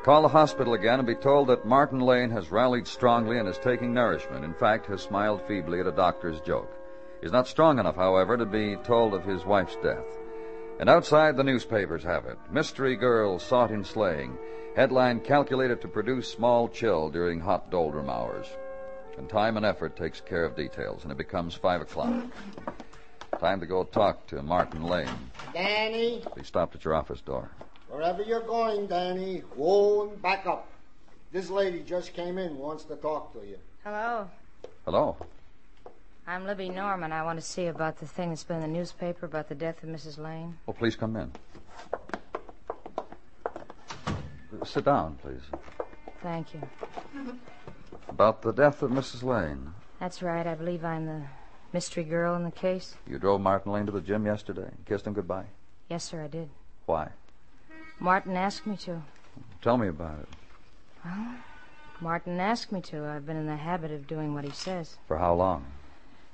Call 0.04 0.22
the 0.22 0.28
hospital 0.28 0.74
again 0.74 1.00
and 1.00 1.08
be 1.08 1.16
told 1.16 1.48
that 1.48 1.66
Martin 1.66 2.00
Lane 2.00 2.30
has 2.30 2.52
rallied 2.52 2.88
strongly 2.88 3.40
and 3.40 3.50
is 3.50 3.58
taking 3.58 3.94
nourishment. 3.94 4.46
In 4.46 4.54
fact, 4.54 4.86
has 4.86 5.02
smiled 5.02 5.42
feebly 5.42 5.80
at 5.80 5.88
a 5.88 5.92
doctor's 5.92 6.40
joke. 6.42 6.72
He's 7.22 7.32
not 7.32 7.48
strong 7.48 7.80
enough, 7.80 7.96
however, 7.96 8.38
to 8.38 8.46
be 8.46 8.76
told 8.84 9.14
of 9.14 9.26
his 9.26 9.44
wife's 9.46 9.76
death. 9.78 10.06
And 10.80 10.90
outside, 10.90 11.38
the 11.38 11.44
newspapers 11.44 12.04
have 12.04 12.26
it. 12.26 12.38
Mystery 12.52 12.96
girl 12.96 13.40
sought 13.40 13.72
in 13.72 13.84
slaying. 13.84 14.38
Headline 14.76 15.22
calculated 15.22 15.82
to 15.82 15.88
produce 15.88 16.30
small 16.30 16.68
chill 16.68 17.10
during 17.10 17.40
hot 17.40 17.72
doldrum 17.72 18.10
hours. 18.10 18.46
And 19.18 19.30
time 19.30 19.56
and 19.56 19.66
effort 19.66 19.96
takes 19.96 20.20
care 20.20 20.44
of 20.44 20.56
details, 20.58 21.04
and 21.04 21.12
it 21.12 21.18
becomes 21.18 21.56
five 21.56 21.80
o'clock. 21.80 22.26
Time 23.40 23.62
to 23.62 23.66
go 23.66 23.86
talk 23.86 24.28
to 24.28 24.42
Martin 24.44 24.84
Lane. 24.84 25.08
Danny, 25.54 26.24
He 26.38 26.44
stopped 26.44 26.76
at 26.76 26.84
your 26.84 26.94
office 26.94 27.22
door. 27.22 27.50
wherever 27.90 28.22
you're 28.24 28.42
going, 28.42 28.88
Danny, 28.88 29.40
whoa 29.56 30.10
and 30.10 30.22
back 30.22 30.46
up. 30.46 30.68
This 31.32 31.50
lady 31.50 31.80
just 31.80 32.14
came 32.14 32.38
in, 32.38 32.58
wants 32.58 32.84
to 32.86 32.96
talk 32.98 33.32
to 33.34 33.40
you. 33.48 33.58
Hello. 33.86 34.30
Hello. 34.84 35.16
I'm 36.28 36.46
Libby 36.46 36.70
Norman. 36.70 37.12
I 37.12 37.22
want 37.22 37.40
to 37.40 37.46
see 37.46 37.68
about 37.68 38.00
the 38.00 38.08
thing 38.08 38.30
that's 38.30 38.44
been 38.44 38.58
in 38.58 38.64
the 38.64 38.68
newspaper 38.80 39.28
about 39.28 39.48
the 39.48 39.54
death 39.54 39.84
of 39.84 39.90
Mrs. 39.90 40.18
Lane. 40.18 40.58
Oh, 40.68 40.74
please 40.74 40.96
come 40.96 41.16
in. 41.16 41.32
Sit 44.66 44.86
down, 44.86 45.20
please. 45.22 45.42
Thank 46.24 46.56
you. 46.56 46.62
About 48.10 48.42
the 48.42 48.52
death 48.52 48.82
of 48.82 48.90
Mrs. 48.90 49.22
Lane. 49.22 49.72
That's 50.00 50.24
right. 50.24 50.48
I 50.48 50.56
believe 50.56 50.84
I'm 50.84 51.06
the 51.06 51.22
mystery 51.74 52.04
girl 52.04 52.36
in 52.36 52.44
the 52.44 52.52
case. 52.52 52.96
You 53.08 53.20
drove 53.20 53.42
Martin 53.42 53.72
Lane 53.72 53.86
to 53.86 53.92
the 53.92 54.02
gym 54.02 54.26
yesterday 54.26 54.64
and 54.64 54.86
kissed 54.88 55.06
him 55.06 55.14
goodbye. 55.14 55.46
Yes, 55.90 56.06
sir, 56.06 56.24
I 56.24 56.28
did. 56.28 56.50
Why? 56.88 57.10
Martin 58.00 58.36
asked 58.36 58.66
me 58.66 58.78
to. 58.78 59.04
Tell 59.62 59.78
me 59.78 59.90
about 59.90 60.20
it. 60.20 60.30
Well, 61.04 61.36
Martin 62.02 62.40
asked 62.40 62.72
me 62.72 62.82
to. 62.82 63.06
I've 63.06 63.28
been 63.28 63.38
in 63.38 63.46
the 63.46 63.58
habit 63.58 63.92
of 63.92 64.08
doing 64.08 64.34
what 64.34 64.44
he 64.44 64.50
says. 64.52 64.98
For 65.08 65.20
how 65.20 65.36
long? 65.36 65.66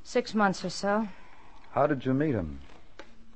Six 0.04 0.34
months 0.34 0.66
or 0.66 0.70
so. 0.70 1.08
How 1.72 1.88
did 1.88 2.06
you 2.06 2.14
meet 2.14 2.34
him? 2.36 2.60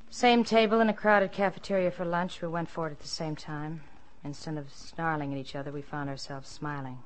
Same 0.09 0.43
table 0.43 0.79
in 0.79 0.89
a 0.89 0.93
crowded 0.93 1.31
cafeteria 1.31 1.91
for 1.91 2.05
lunch. 2.05 2.41
We 2.41 2.47
went 2.47 2.69
for 2.69 2.87
it 2.87 2.91
at 2.91 2.99
the 2.99 3.07
same 3.07 3.35
time. 3.35 3.81
Instead 4.23 4.57
of 4.57 4.71
snarling 4.71 5.33
at 5.33 5.37
each 5.37 5.55
other, 5.55 5.71
we 5.71 5.81
found 5.81 6.09
ourselves 6.09 6.49
smiling. 6.49 6.99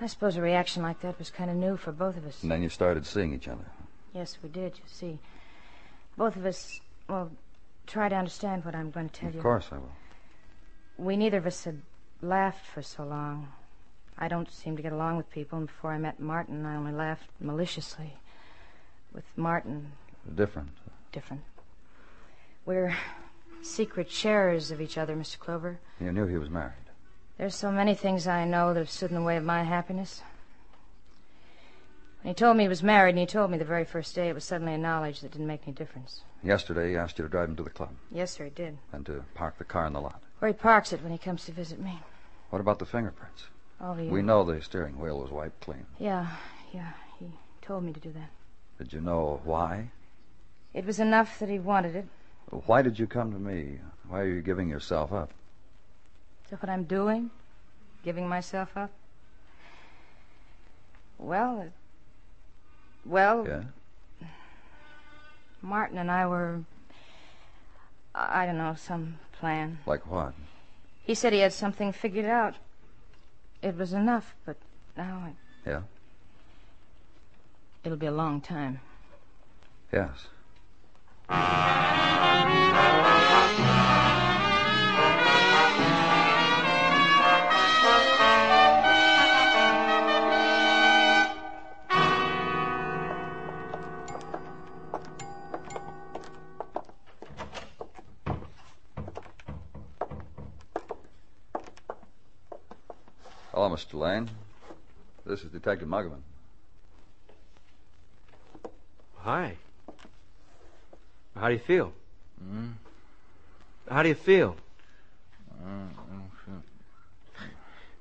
I 0.00 0.06
suppose 0.06 0.36
a 0.36 0.42
reaction 0.42 0.82
like 0.82 1.00
that 1.00 1.18
was 1.18 1.30
kind 1.30 1.50
of 1.50 1.56
new 1.56 1.76
for 1.76 1.92
both 1.92 2.16
of 2.16 2.26
us. 2.26 2.42
And 2.42 2.50
then 2.50 2.62
you 2.62 2.68
started 2.68 3.06
seeing 3.06 3.32
each 3.32 3.48
other. 3.48 3.64
Yes, 4.12 4.36
we 4.42 4.48
did, 4.48 4.76
you 4.76 4.84
see. 4.86 5.18
Both 6.16 6.36
of 6.36 6.44
us, 6.44 6.80
well, 7.08 7.30
try 7.86 8.08
to 8.08 8.16
understand 8.16 8.64
what 8.64 8.74
I'm 8.74 8.90
going 8.90 9.08
to 9.08 9.20
tell 9.20 9.30
you. 9.30 9.38
Of 9.38 9.42
course 9.42 9.68
I 9.70 9.76
will. 9.76 9.92
We 10.98 11.16
neither 11.16 11.38
of 11.38 11.46
us 11.46 11.64
had 11.64 11.80
laughed 12.20 12.66
for 12.66 12.82
so 12.82 13.04
long. 13.04 13.48
I 14.18 14.28
don't 14.28 14.50
seem 14.50 14.76
to 14.76 14.82
get 14.82 14.92
along 14.92 15.16
with 15.18 15.30
people, 15.30 15.58
and 15.58 15.66
before 15.66 15.92
I 15.92 15.98
met 15.98 16.18
Martin, 16.20 16.64
I 16.64 16.76
only 16.76 16.92
laughed 16.92 17.28
maliciously. 17.40 18.14
With 19.12 19.24
Martin, 19.36 19.92
Different. 20.34 20.70
different. 21.12 21.42
We're 22.64 22.96
secret 23.62 24.10
sharers 24.10 24.70
of 24.70 24.80
each 24.80 24.98
other, 24.98 25.14
Mr. 25.16 25.38
Clover. 25.38 25.78
You 26.00 26.12
knew 26.12 26.26
he 26.26 26.36
was 26.38 26.50
married. 26.50 26.72
There's 27.38 27.54
so 27.54 27.70
many 27.70 27.94
things 27.94 28.26
I 28.26 28.44
know 28.44 28.72
that 28.74 28.80
have 28.80 28.90
stood 28.90 29.10
in 29.10 29.16
the 29.16 29.22
way 29.22 29.36
of 29.36 29.44
my 29.44 29.62
happiness. 29.64 30.22
When 32.22 32.34
he 32.34 32.34
told 32.34 32.56
me 32.56 32.64
he 32.64 32.68
was 32.68 32.82
married, 32.82 33.10
and 33.10 33.18
he 33.18 33.26
told 33.26 33.50
me 33.50 33.58
the 33.58 33.64
very 33.64 33.84
first 33.84 34.14
day, 34.14 34.28
it 34.28 34.34
was 34.34 34.44
suddenly 34.44 34.74
a 34.74 34.78
knowledge 34.78 35.20
that 35.20 35.30
didn't 35.32 35.46
make 35.46 35.62
any 35.66 35.72
difference. 35.74 36.22
Yesterday, 36.42 36.90
he 36.90 36.96
asked 36.96 37.18
you 37.18 37.24
to 37.24 37.28
drive 37.30 37.48
him 37.50 37.56
to 37.56 37.62
the 37.62 37.70
club 37.70 37.90
Yes, 38.10 38.32
sir, 38.32 38.44
he 38.44 38.50
did. 38.50 38.78
and 38.92 39.04
to 39.06 39.24
park 39.34 39.58
the 39.58 39.64
car 39.64 39.86
in 39.86 39.92
the 39.92 40.00
lot. 40.00 40.22
Where 40.38 40.50
he 40.50 40.54
parks 40.56 40.92
it 40.92 41.02
when 41.02 41.12
he 41.12 41.18
comes 41.18 41.44
to 41.44 41.52
visit 41.52 41.78
me. 41.78 42.00
What 42.50 42.60
about 42.60 42.78
the 42.78 42.86
fingerprints? 42.86 43.44
Oh, 43.80 43.94
he, 43.94 44.06
We 44.08 44.22
know 44.22 44.42
the 44.44 44.60
steering 44.62 44.98
wheel 44.98 45.18
was 45.20 45.30
wiped 45.30 45.60
clean. 45.60 45.86
Yeah, 45.98 46.26
yeah, 46.72 46.92
he 47.18 47.26
told 47.62 47.84
me 47.84 47.92
to 47.92 48.00
do 48.00 48.10
that. 48.12 48.30
Did 48.78 48.92
you 48.92 49.00
know 49.00 49.40
why? 49.44 49.90
It 50.72 50.84
was 50.86 50.98
enough 51.00 51.38
that 51.38 51.48
he 51.48 51.58
wanted 51.58 51.94
it. 51.96 52.06
Why 52.50 52.82
did 52.82 52.98
you 52.98 53.06
come 53.06 53.32
to 53.32 53.38
me? 53.38 53.78
Why 54.08 54.20
are 54.20 54.26
you 54.26 54.40
giving 54.40 54.68
yourself 54.68 55.12
up? 55.12 55.30
Is 56.44 56.50
that 56.50 56.62
what 56.62 56.70
I'm 56.70 56.84
doing? 56.84 57.30
Giving 58.04 58.28
myself 58.28 58.76
up? 58.76 58.90
Well, 61.18 61.60
it- 61.60 61.72
well, 63.04 63.46
Yeah? 63.46 63.62
Martin 65.62 65.98
and 65.98 66.10
I 66.10 66.26
were, 66.26 66.60
I 68.14 68.46
don't 68.46 68.58
know, 68.58 68.74
some 68.74 69.18
plan. 69.32 69.78
Like 69.86 70.06
what? 70.10 70.34
He 71.02 71.14
said 71.14 71.32
he 71.32 71.40
had 71.40 71.52
something 71.52 71.92
figured 71.92 72.26
out. 72.26 72.54
It 73.66 73.76
was 73.76 73.92
enough, 73.92 74.36
but 74.44 74.56
now 74.96 75.24
it, 75.26 75.68
Yeah? 75.68 75.82
it'll 77.82 77.98
be 77.98 78.06
a 78.06 78.12
long 78.12 78.40
time. 78.40 78.78
Yes. 79.92 80.28
Mr. 103.76 104.00
Lane. 104.00 104.30
This 105.26 105.42
is 105.42 105.50
Detective 105.50 105.86
Muggavan. 105.86 106.22
Hi. 109.18 109.56
How 111.34 111.48
do 111.48 111.52
you 111.52 111.60
feel? 111.60 111.92
How 113.86 114.02
do 114.02 114.08
you 114.08 114.14
feel? 114.14 114.56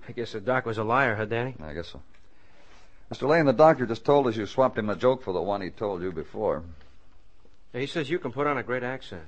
I 0.07 0.11
guess 0.13 0.31
the 0.31 0.39
doc 0.39 0.65
was 0.65 0.77
a 0.77 0.83
liar, 0.85 1.13
huh, 1.15 1.25
Danny? 1.25 1.55
I 1.61 1.73
guess 1.73 1.89
so. 1.89 2.01
Mr. 3.11 3.27
Lane, 3.27 3.45
the 3.45 3.51
doctor 3.51 3.85
just 3.85 4.05
told 4.05 4.27
us 4.27 4.37
you 4.37 4.45
swapped 4.45 4.77
him 4.77 4.89
a 4.89 4.95
joke 4.95 5.23
for 5.23 5.33
the 5.33 5.41
one 5.41 5.61
he 5.61 5.71
told 5.71 6.01
you 6.01 6.13
before. 6.13 6.63
He 7.73 7.87
says 7.87 8.09
you 8.09 8.19
can 8.19 8.31
put 8.31 8.47
on 8.47 8.57
a 8.57 8.63
great 8.63 8.83
accent. 8.83 9.23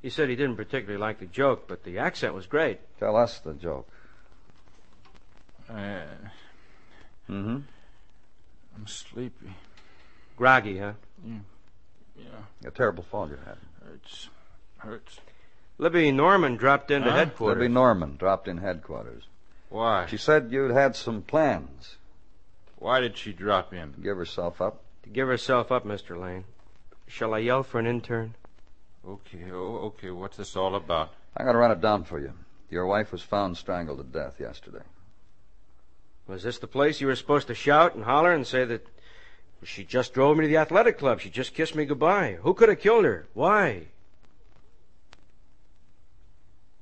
He 0.00 0.08
said 0.08 0.30
he 0.30 0.36
didn't 0.36 0.56
particularly 0.56 0.98
like 0.98 1.18
the 1.18 1.26
joke, 1.26 1.68
but 1.68 1.84
the 1.84 1.98
accent 1.98 2.32
was 2.32 2.46
great. 2.46 2.78
Tell 2.98 3.16
us 3.16 3.38
the 3.40 3.52
joke. 3.52 3.86
Uh, 5.68 6.02
Mm-hmm. 7.28 7.56
I'm 8.76 8.86
sleepy. 8.86 9.52
Groggy, 10.36 10.78
huh? 10.78 10.92
Yeah, 12.16 12.24
A 12.64 12.70
terrible 12.70 13.02
fall 13.02 13.28
you 13.28 13.36
had. 13.44 13.56
hurts. 13.84 14.28
Hurts. 14.78 15.18
Libby 15.78 16.12
Norman 16.12 16.56
dropped 16.56 16.90
into 16.92 17.10
Huh? 17.10 17.16
headquarters. 17.16 17.60
Libby 17.62 17.72
Norman 17.74 18.16
dropped 18.16 18.46
in 18.46 18.58
headquarters. 18.58 19.24
Why? 19.70 20.06
She 20.06 20.16
said 20.16 20.52
you'd 20.52 20.70
had 20.70 20.94
some 20.94 21.22
plans 21.22 21.96
Why 22.78 23.00
did 23.00 23.16
she 23.18 23.32
drop 23.32 23.74
in? 23.74 23.92
to 23.94 24.00
give 24.00 24.16
herself 24.16 24.60
up. 24.60 24.82
To 25.02 25.08
give 25.08 25.26
herself 25.26 25.72
up, 25.72 25.84
Mr. 25.84 26.16
Lane. 26.20 26.44
Shall 27.08 27.34
I 27.34 27.38
yell 27.38 27.64
for 27.64 27.80
an 27.80 27.86
intern? 27.88 28.34
Okay, 29.06 29.50
oh, 29.52 29.92
okay. 29.96 30.10
What's 30.10 30.36
this 30.36 30.54
all 30.56 30.76
about? 30.76 31.12
I 31.36 31.42
gotta 31.44 31.58
run 31.58 31.72
it 31.72 31.80
down 31.80 32.04
for 32.04 32.20
you. 32.20 32.32
Your 32.70 32.86
wife 32.86 33.10
was 33.10 33.22
found 33.22 33.56
strangled 33.56 33.98
to 33.98 34.04
death 34.04 34.38
yesterday. 34.38 34.82
Was 36.26 36.42
this 36.42 36.58
the 36.58 36.66
place 36.66 37.00
you 37.00 37.06
were 37.06 37.16
supposed 37.16 37.46
to 37.46 37.54
shout 37.54 37.94
and 37.94 38.04
holler 38.04 38.32
and 38.32 38.46
say 38.46 38.64
that 38.64 38.86
she 39.62 39.84
just 39.84 40.12
drove 40.12 40.36
me 40.36 40.42
to 40.42 40.48
the 40.48 40.56
athletic 40.56 40.98
club? 40.98 41.20
She 41.20 41.30
just 41.30 41.54
kissed 41.54 41.74
me 41.74 41.84
goodbye. 41.84 42.38
Who 42.42 42.54
could 42.54 42.68
have 42.68 42.80
killed 42.80 43.04
her? 43.04 43.26
Why? 43.32 43.84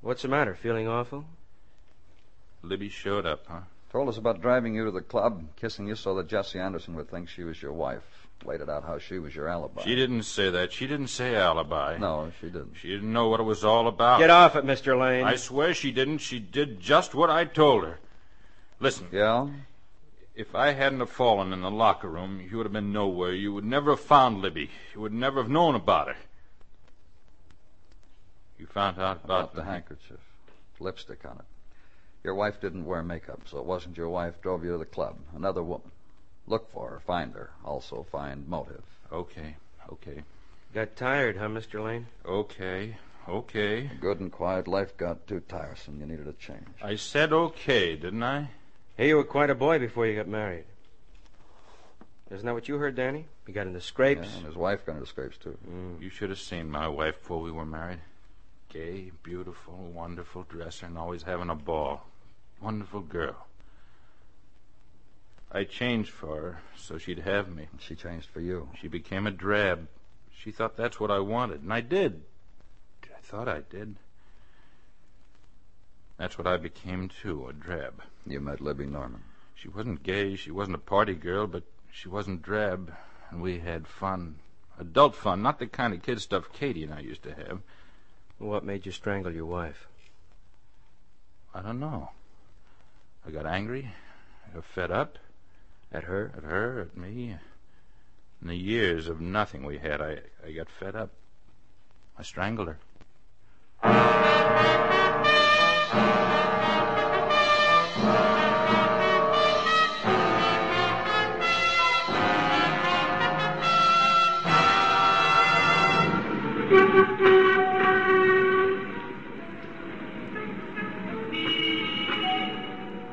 What's 0.01 0.23
the 0.23 0.27
matter? 0.27 0.55
Feeling 0.55 0.87
awful? 0.87 1.25
Libby 2.63 2.89
showed 2.89 3.25
up, 3.25 3.45
huh? 3.47 3.61
Told 3.91 4.09
us 4.09 4.17
about 4.17 4.41
driving 4.41 4.75
you 4.75 4.85
to 4.85 4.91
the 4.91 5.01
club, 5.01 5.45
kissing 5.55 5.87
you 5.87 5.95
so 5.95 6.15
that 6.15 6.27
Jesse 6.27 6.59
Anderson 6.59 6.95
would 6.95 7.09
think 7.09 7.29
she 7.29 7.43
was 7.43 7.61
your 7.61 7.71
wife. 7.73 8.03
Laid 8.43 8.61
it 8.61 8.69
out 8.69 8.83
how 8.83 8.99
she 8.99 9.19
was 9.19 9.33
your 9.33 9.47
alibi. 9.47 9.83
She 9.83 9.95
didn't 9.95 10.23
say 10.23 10.49
that. 10.49 10.73
She 10.73 10.87
didn't 10.87 11.07
say 11.07 11.35
alibi. 11.35 11.97
No, 11.97 12.31
she 12.41 12.47
didn't. 12.47 12.73
She 12.79 12.89
didn't 12.89 13.13
know 13.13 13.29
what 13.29 13.39
it 13.39 13.43
was 13.43 13.63
all 13.63 13.87
about. 13.87 14.19
Get 14.19 14.29
off 14.29 14.55
it, 14.55 14.65
Mr. 14.65 14.99
Lane. 14.99 15.23
I 15.23 15.37
swear 15.37 15.73
she 15.73 15.91
didn't. 15.91 16.17
She 16.17 16.39
did 16.39 16.79
just 16.79 17.15
what 17.15 17.29
I 17.29 17.45
told 17.45 17.85
her. 17.85 17.99
Listen, 18.79 19.07
Yeah? 19.11 19.47
if 20.35 20.53
I 20.55 20.71
hadn't 20.73 20.99
have 20.99 21.09
fallen 21.09 21.53
in 21.53 21.61
the 21.61 21.71
locker 21.71 22.09
room, 22.09 22.41
you 22.49 22.57
would 22.57 22.65
have 22.65 22.73
been 22.73 22.91
nowhere. 22.91 23.31
You 23.33 23.53
would 23.53 23.63
never 23.65 23.91
have 23.91 23.99
found 24.01 24.41
Libby. 24.41 24.69
You 24.93 25.01
would 25.01 25.13
never 25.13 25.41
have 25.41 25.51
known 25.51 25.75
about 25.75 26.07
her. 26.09 26.15
You 28.57 28.65
found 28.67 28.97
out 28.99 29.23
about, 29.23 29.25
About 29.51 29.55
the 29.55 29.63
handkerchief. 29.63 30.19
Lipstick 30.79 31.25
on 31.25 31.37
it. 31.37 31.45
Your 32.23 32.35
wife 32.35 32.59
didn't 32.59 32.85
wear 32.85 33.03
makeup, 33.03 33.41
so 33.45 33.59
it 33.59 33.65
wasn't 33.65 33.97
your 33.97 34.09
wife 34.09 34.41
drove 34.41 34.63
you 34.63 34.71
to 34.71 34.77
the 34.77 34.85
club. 34.85 35.17
Another 35.35 35.63
woman. 35.63 35.91
Look 36.47 36.71
for 36.71 36.89
her, 36.89 36.99
find 36.99 37.33
her. 37.33 37.51
Also 37.63 38.05
find 38.11 38.47
motive. 38.47 38.83
Okay, 39.11 39.55
okay, 39.91 40.23
Got 40.73 40.95
tired, 40.97 41.37
huh, 41.37 41.47
Mr. 41.47 41.83
Lane? 41.83 42.07
okay, 42.25 42.97
okay. 43.29 43.89
A 43.91 43.95
good 44.01 44.19
and 44.19 44.31
quiet 44.31 44.67
life 44.67 44.97
got 44.97 45.25
too 45.27 45.39
tiresome. 45.47 45.99
You 46.01 46.05
needed 46.07 46.27
a 46.27 46.33
change. 46.33 46.67
I 46.83 46.95
said 46.97 47.31
okay, 47.31 47.95
didn't 47.95 48.23
I? 48.23 48.49
Hey, 48.97 49.09
you 49.09 49.17
were 49.17 49.25
quite 49.25 49.49
a 49.49 49.55
boy 49.55 49.77
before 49.77 50.07
you 50.07 50.15
got 50.15 50.27
married. 50.27 50.63
Isn't 52.31 52.45
that 52.45 52.53
what 52.53 52.69
you 52.69 52.77
heard, 52.77 52.95
Danny? 52.95 53.25
You 53.45 53.53
got 53.53 53.67
into 53.67 53.81
scrapes. 53.81 54.29
Yeah, 54.31 54.37
and 54.37 54.45
his 54.45 54.55
wife 54.55 54.85
got 54.85 54.93
into 54.93 55.05
scrapes, 55.05 55.37
too. 55.37 55.57
Mm. 55.69 56.01
You 56.01 56.09
should 56.09 56.29
have 56.29 56.39
seen 56.39 56.69
my 56.69 56.87
wife 56.87 57.19
before 57.19 57.41
we 57.41 57.51
were 57.51 57.65
married. 57.65 57.99
Gay, 58.69 59.11
beautiful, 59.21 59.73
wonderful 59.93 60.43
dresser, 60.43 60.85
and 60.85 60.97
always 60.97 61.23
having 61.23 61.49
a 61.49 61.55
ball. 61.55 62.07
Wonderful 62.61 63.01
girl. 63.01 63.45
I 65.51 65.65
changed 65.65 66.11
for 66.11 66.35
her 66.41 66.59
so 66.77 66.97
she'd 66.97 67.19
have 67.19 67.53
me. 67.53 67.67
She 67.79 67.95
changed 67.95 68.29
for 68.29 68.39
you. 68.39 68.69
She 68.79 68.87
became 68.87 69.27
a 69.27 69.31
drab. 69.31 69.87
She 70.33 70.51
thought 70.51 70.77
that's 70.77 70.99
what 71.01 71.11
I 71.11 71.19
wanted, 71.19 71.61
and 71.63 71.73
I 71.73 71.81
did. 71.81 72.23
I 73.03 73.21
thought 73.21 73.49
I 73.49 73.61
did. 73.69 73.97
That's 76.17 76.37
what 76.37 76.47
I 76.47 76.57
became, 76.57 77.09
too, 77.09 77.47
a 77.47 77.53
drab. 77.53 78.01
You 78.25 78.39
met 78.39 78.61
Libby 78.61 78.85
Norman. 78.85 79.23
She 79.53 79.67
wasn't 79.67 80.03
gay, 80.03 80.35
she 80.35 80.51
wasn't 80.51 80.75
a 80.75 80.79
party 80.79 81.13
girl, 81.13 81.47
but 81.47 81.63
she 81.91 82.07
wasn't 82.07 82.41
drab, 82.41 82.93
and 83.29 83.41
we 83.41 83.59
had 83.59 83.87
fun. 83.87 84.35
Adult 84.79 85.15
fun, 85.15 85.41
not 85.41 85.59
the 85.59 85.67
kind 85.67 85.93
of 85.93 86.03
kid 86.03 86.21
stuff 86.21 86.51
Katie 86.53 86.83
and 86.83 86.93
I 86.93 86.99
used 86.99 87.23
to 87.23 87.33
have. 87.33 87.61
What 88.37 88.65
made 88.65 88.85
you 88.85 88.91
strangle 88.91 89.33
your 89.33 89.45
wife? 89.45 89.87
I 91.53 91.61
don't 91.61 91.79
know. 91.79 92.11
I 93.25 93.31
got 93.31 93.45
angry. 93.45 93.93
I 94.45 94.55
got 94.55 94.65
fed 94.65 94.91
up. 94.91 95.17
At 95.91 96.03
her? 96.03 96.33
At 96.35 96.43
her, 96.43 96.81
at 96.81 96.97
me. 96.97 97.37
In 98.41 98.47
the 98.47 98.55
years 98.55 99.07
of 99.07 99.21
nothing 99.21 99.63
we 99.63 99.77
had, 99.77 100.01
I, 100.01 100.19
I 100.45 100.51
got 100.51 100.67
fed 100.69 100.95
up. 100.95 101.11
I 102.17 102.23
strangled 102.23 102.67
her. 103.81 104.93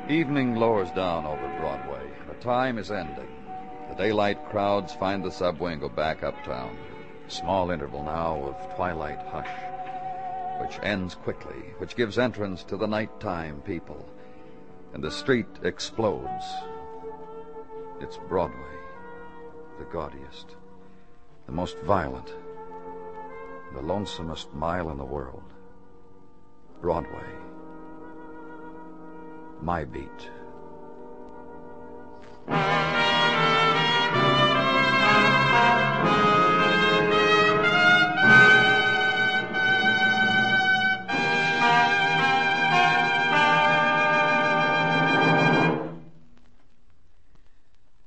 Evening 0.09 0.55
lowers 0.55 0.91
down 0.93 1.27
over 1.27 1.57
Broadway. 1.59 2.11
The 2.29 2.35
time 2.43 2.79
is 2.79 2.91
ending. 2.91 3.29
The 3.91 3.95
daylight 3.97 4.43
crowds 4.49 4.95
find 4.95 5.23
the 5.23 5.31
subway 5.31 5.73
and 5.73 5.83
go 5.83 5.91
back 5.91 6.23
uptown. 6.23 6.79
Small 7.29 7.71
interval 7.71 8.03
now 8.03 8.43
of 8.43 8.75
twilight 8.75 9.21
hush, 9.27 9.51
which 10.63 10.83
ends 10.83 11.15
quickly, 11.15 11.75
which 11.77 11.95
gives 11.95 12.17
entrance 12.19 12.65
to 12.65 12.79
the 12.79 12.87
nighttime 12.87 13.61
people. 13.61 14.09
And 14.95 15.05
the 15.05 15.11
street 15.11 15.59
explodes. 15.63 16.47
It's 18.01 18.17
Broadway, 18.31 18.79
the 19.79 19.85
gaudiest, 19.85 20.57
the 21.45 21.53
most 21.53 21.77
violent, 21.81 22.33
the 23.73 23.81
lonesomest 23.81 24.53
mile 24.53 24.91
in 24.91 24.99
the 24.99 25.05
world. 25.05 25.53
Broadway. 26.81 27.21
My 29.61 29.85
beat. 29.85 30.31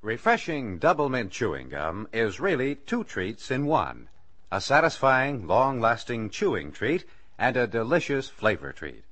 Refreshing 0.02 0.78
double 0.78 1.10
mint 1.10 1.32
chewing 1.32 1.70
gum 1.70 2.08
is 2.14 2.40
really 2.40 2.76
two 2.76 3.04
treats 3.04 3.50
in 3.50 3.66
one 3.66 4.08
a 4.52 4.62
satisfying, 4.62 5.48
long 5.48 5.82
lasting 5.82 6.30
chewing 6.30 6.72
treat 6.72 7.04
and 7.38 7.58
a 7.58 7.68
delicious 7.68 8.30
flavor 8.30 8.72
treat. 8.72 9.04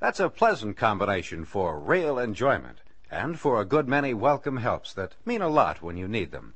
That's 0.00 0.20
a 0.20 0.28
pleasant 0.28 0.76
combination 0.76 1.44
for 1.44 1.78
real 1.78 2.18
enjoyment 2.18 2.78
and 3.10 3.38
for 3.38 3.60
a 3.60 3.64
good 3.64 3.88
many 3.88 4.14
welcome 4.14 4.56
helps 4.56 4.92
that 4.94 5.14
mean 5.24 5.42
a 5.42 5.48
lot 5.48 5.82
when 5.82 5.96
you 5.96 6.08
need 6.08 6.32
them. 6.32 6.54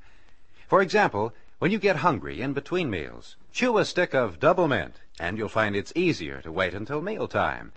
For 0.66 0.83
example, 0.83 1.33
when 1.59 1.70
you 1.70 1.79
get 1.79 1.97
hungry 1.97 2.40
in 2.40 2.53
between 2.53 2.90
meals, 2.90 3.37
chew 3.53 3.79
a 3.79 3.85
stick 3.85 4.14
of 4.14 4.40
double 4.40 4.68
mint 4.68 4.97
and 5.20 5.38
you'll 5.38 5.49
find 5.49 5.77
it's 5.77 5.92
easier 5.94 6.40
to 6.42 6.53
wait 6.53 6.75
until 6.75 7.01
mealtime. 7.01 7.73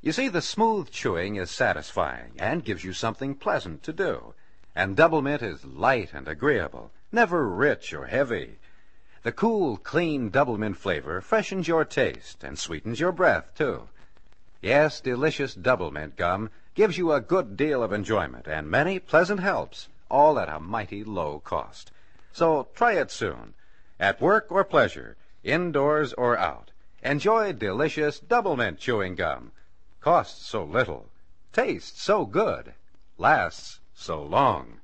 You 0.00 0.12
see, 0.12 0.28
the 0.28 0.40
smooth 0.40 0.90
chewing 0.90 1.36
is 1.36 1.50
satisfying 1.50 2.32
and 2.38 2.64
gives 2.64 2.84
you 2.84 2.92
something 2.92 3.34
pleasant 3.34 3.82
to 3.82 3.92
do. 3.92 4.34
And 4.74 4.96
double 4.96 5.20
mint 5.20 5.42
is 5.42 5.64
light 5.64 6.14
and 6.14 6.28
agreeable, 6.28 6.92
never 7.12 7.48
rich 7.48 7.92
or 7.92 8.06
heavy. 8.06 8.59
The 9.22 9.32
cool, 9.32 9.76
clean 9.76 10.30
double 10.30 10.56
mint 10.56 10.78
flavor 10.78 11.20
freshens 11.20 11.68
your 11.68 11.84
taste 11.84 12.42
and 12.42 12.58
sweetens 12.58 13.00
your 13.00 13.12
breath, 13.12 13.54
too. 13.54 13.88
Yes, 14.62 15.00
delicious 15.00 15.54
double 15.54 15.90
mint 15.90 16.16
gum 16.16 16.48
gives 16.74 16.96
you 16.96 17.12
a 17.12 17.20
good 17.20 17.54
deal 17.54 17.82
of 17.82 17.92
enjoyment 17.92 18.46
and 18.46 18.70
many 18.70 18.98
pleasant 18.98 19.40
helps, 19.40 19.88
all 20.10 20.38
at 20.38 20.48
a 20.48 20.58
mighty 20.58 21.04
low 21.04 21.38
cost. 21.40 21.92
So 22.32 22.68
try 22.74 22.92
it 22.94 23.10
soon. 23.10 23.52
At 23.98 24.22
work 24.22 24.46
or 24.48 24.64
pleasure, 24.64 25.16
indoors 25.44 26.14
or 26.14 26.38
out. 26.38 26.70
Enjoy 27.02 27.52
delicious 27.52 28.20
double 28.20 28.56
mint 28.56 28.78
chewing 28.78 29.16
gum. 29.16 29.52
Costs 30.00 30.46
so 30.46 30.64
little, 30.64 31.10
tastes 31.52 32.00
so 32.00 32.24
good, 32.24 32.72
lasts 33.18 33.80
so 33.94 34.22
long. 34.22 34.80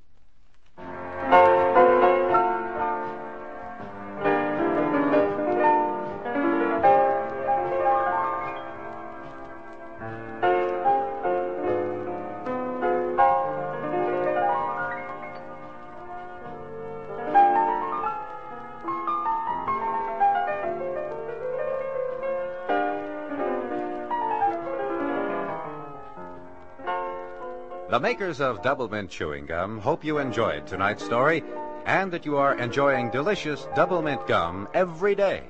Makers 28.17 28.41
of 28.41 28.63
Double 28.63 28.89
Mint 28.89 29.11
Chewing 29.11 29.45
Gum 29.45 29.77
hope 29.77 30.03
you 30.03 30.17
enjoyed 30.17 30.65
tonight's 30.65 31.05
story 31.05 31.43
and 31.85 32.11
that 32.11 32.25
you 32.25 32.35
are 32.35 32.57
enjoying 32.57 33.11
delicious 33.11 33.67
Double 33.75 34.01
Mint 34.01 34.25
Gum 34.25 34.67
every 34.73 35.13
day. 35.13 35.43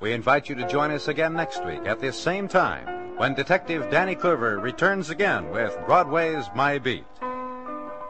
We 0.00 0.12
invite 0.12 0.50
you 0.50 0.54
to 0.56 0.68
join 0.68 0.90
us 0.90 1.08
again 1.08 1.32
next 1.32 1.64
week 1.64 1.80
at 1.86 2.00
this 2.00 2.20
same 2.20 2.46
time 2.46 3.16
when 3.16 3.32
Detective 3.32 3.90
Danny 3.90 4.14
Clover 4.14 4.58
returns 4.58 5.08
again 5.08 5.48
with 5.48 5.78
Broadway's 5.86 6.44
My 6.54 6.78
Beat. 6.78 7.06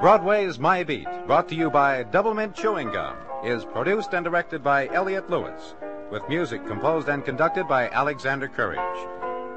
Broadway's 0.00 0.58
My 0.58 0.82
Beat, 0.82 1.06
brought 1.28 1.48
to 1.50 1.54
you 1.54 1.70
by 1.70 2.02
Double 2.02 2.34
Mint 2.34 2.56
Chewing 2.56 2.90
Gum, 2.90 3.16
is 3.44 3.64
produced 3.64 4.12
and 4.12 4.24
directed 4.24 4.60
by 4.64 4.88
Elliott 4.88 5.30
Lewis, 5.30 5.76
with 6.10 6.28
music 6.28 6.66
composed 6.66 7.08
and 7.08 7.24
conducted 7.24 7.68
by 7.68 7.88
Alexander 7.90 8.48
Courage. 8.48 9.08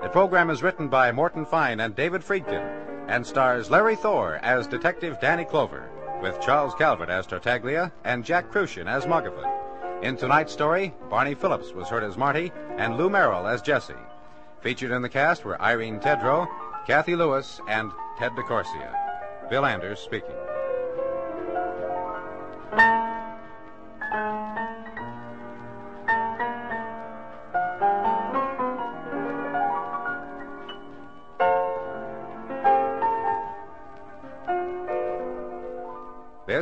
The 0.04 0.10
program 0.10 0.52
is 0.52 0.62
written 0.62 0.90
by 0.90 1.12
Morton 1.12 1.44
Fine 1.44 1.80
and 1.80 1.96
David 1.96 2.22
Friedkin 2.22 2.87
and 3.08 3.26
stars 3.26 3.70
Larry 3.70 3.96
Thor 3.96 4.36
as 4.44 4.68
Detective 4.68 5.20
Danny 5.20 5.46
Clover, 5.46 5.90
with 6.22 6.42
Charles 6.42 6.74
Calvert 6.76 7.10
as 7.10 7.26
Tartaglia 7.26 7.92
and 8.04 8.26
Jack 8.26 8.52
Kruschen 8.52 8.88
as 8.88 9.06
Muggavan. 9.06 10.04
In 10.04 10.16
tonight's 10.16 10.54
story, 10.54 10.94
Barney 11.10 11.34
Phillips 11.34 11.72
was 11.72 11.88
heard 11.88 12.04
as 12.04 12.18
Marty 12.18 12.52
and 12.78 12.98
Lou 12.98 13.10
Merrill 13.10 13.48
as 13.48 13.62
Jesse. 13.62 13.94
Featured 14.62 14.92
in 14.92 15.02
the 15.02 15.10
cast 15.10 15.46
were 15.46 15.62
Irene 15.62 16.00
Tedrow, 16.00 16.48
Cathy 16.86 17.16
Lewis, 17.16 17.60
and 17.68 17.92
Ted 18.20 18.34
DeCorsia. 18.34 19.50
Bill 19.50 19.66
Anders 19.66 20.00
speaking. 20.00 20.36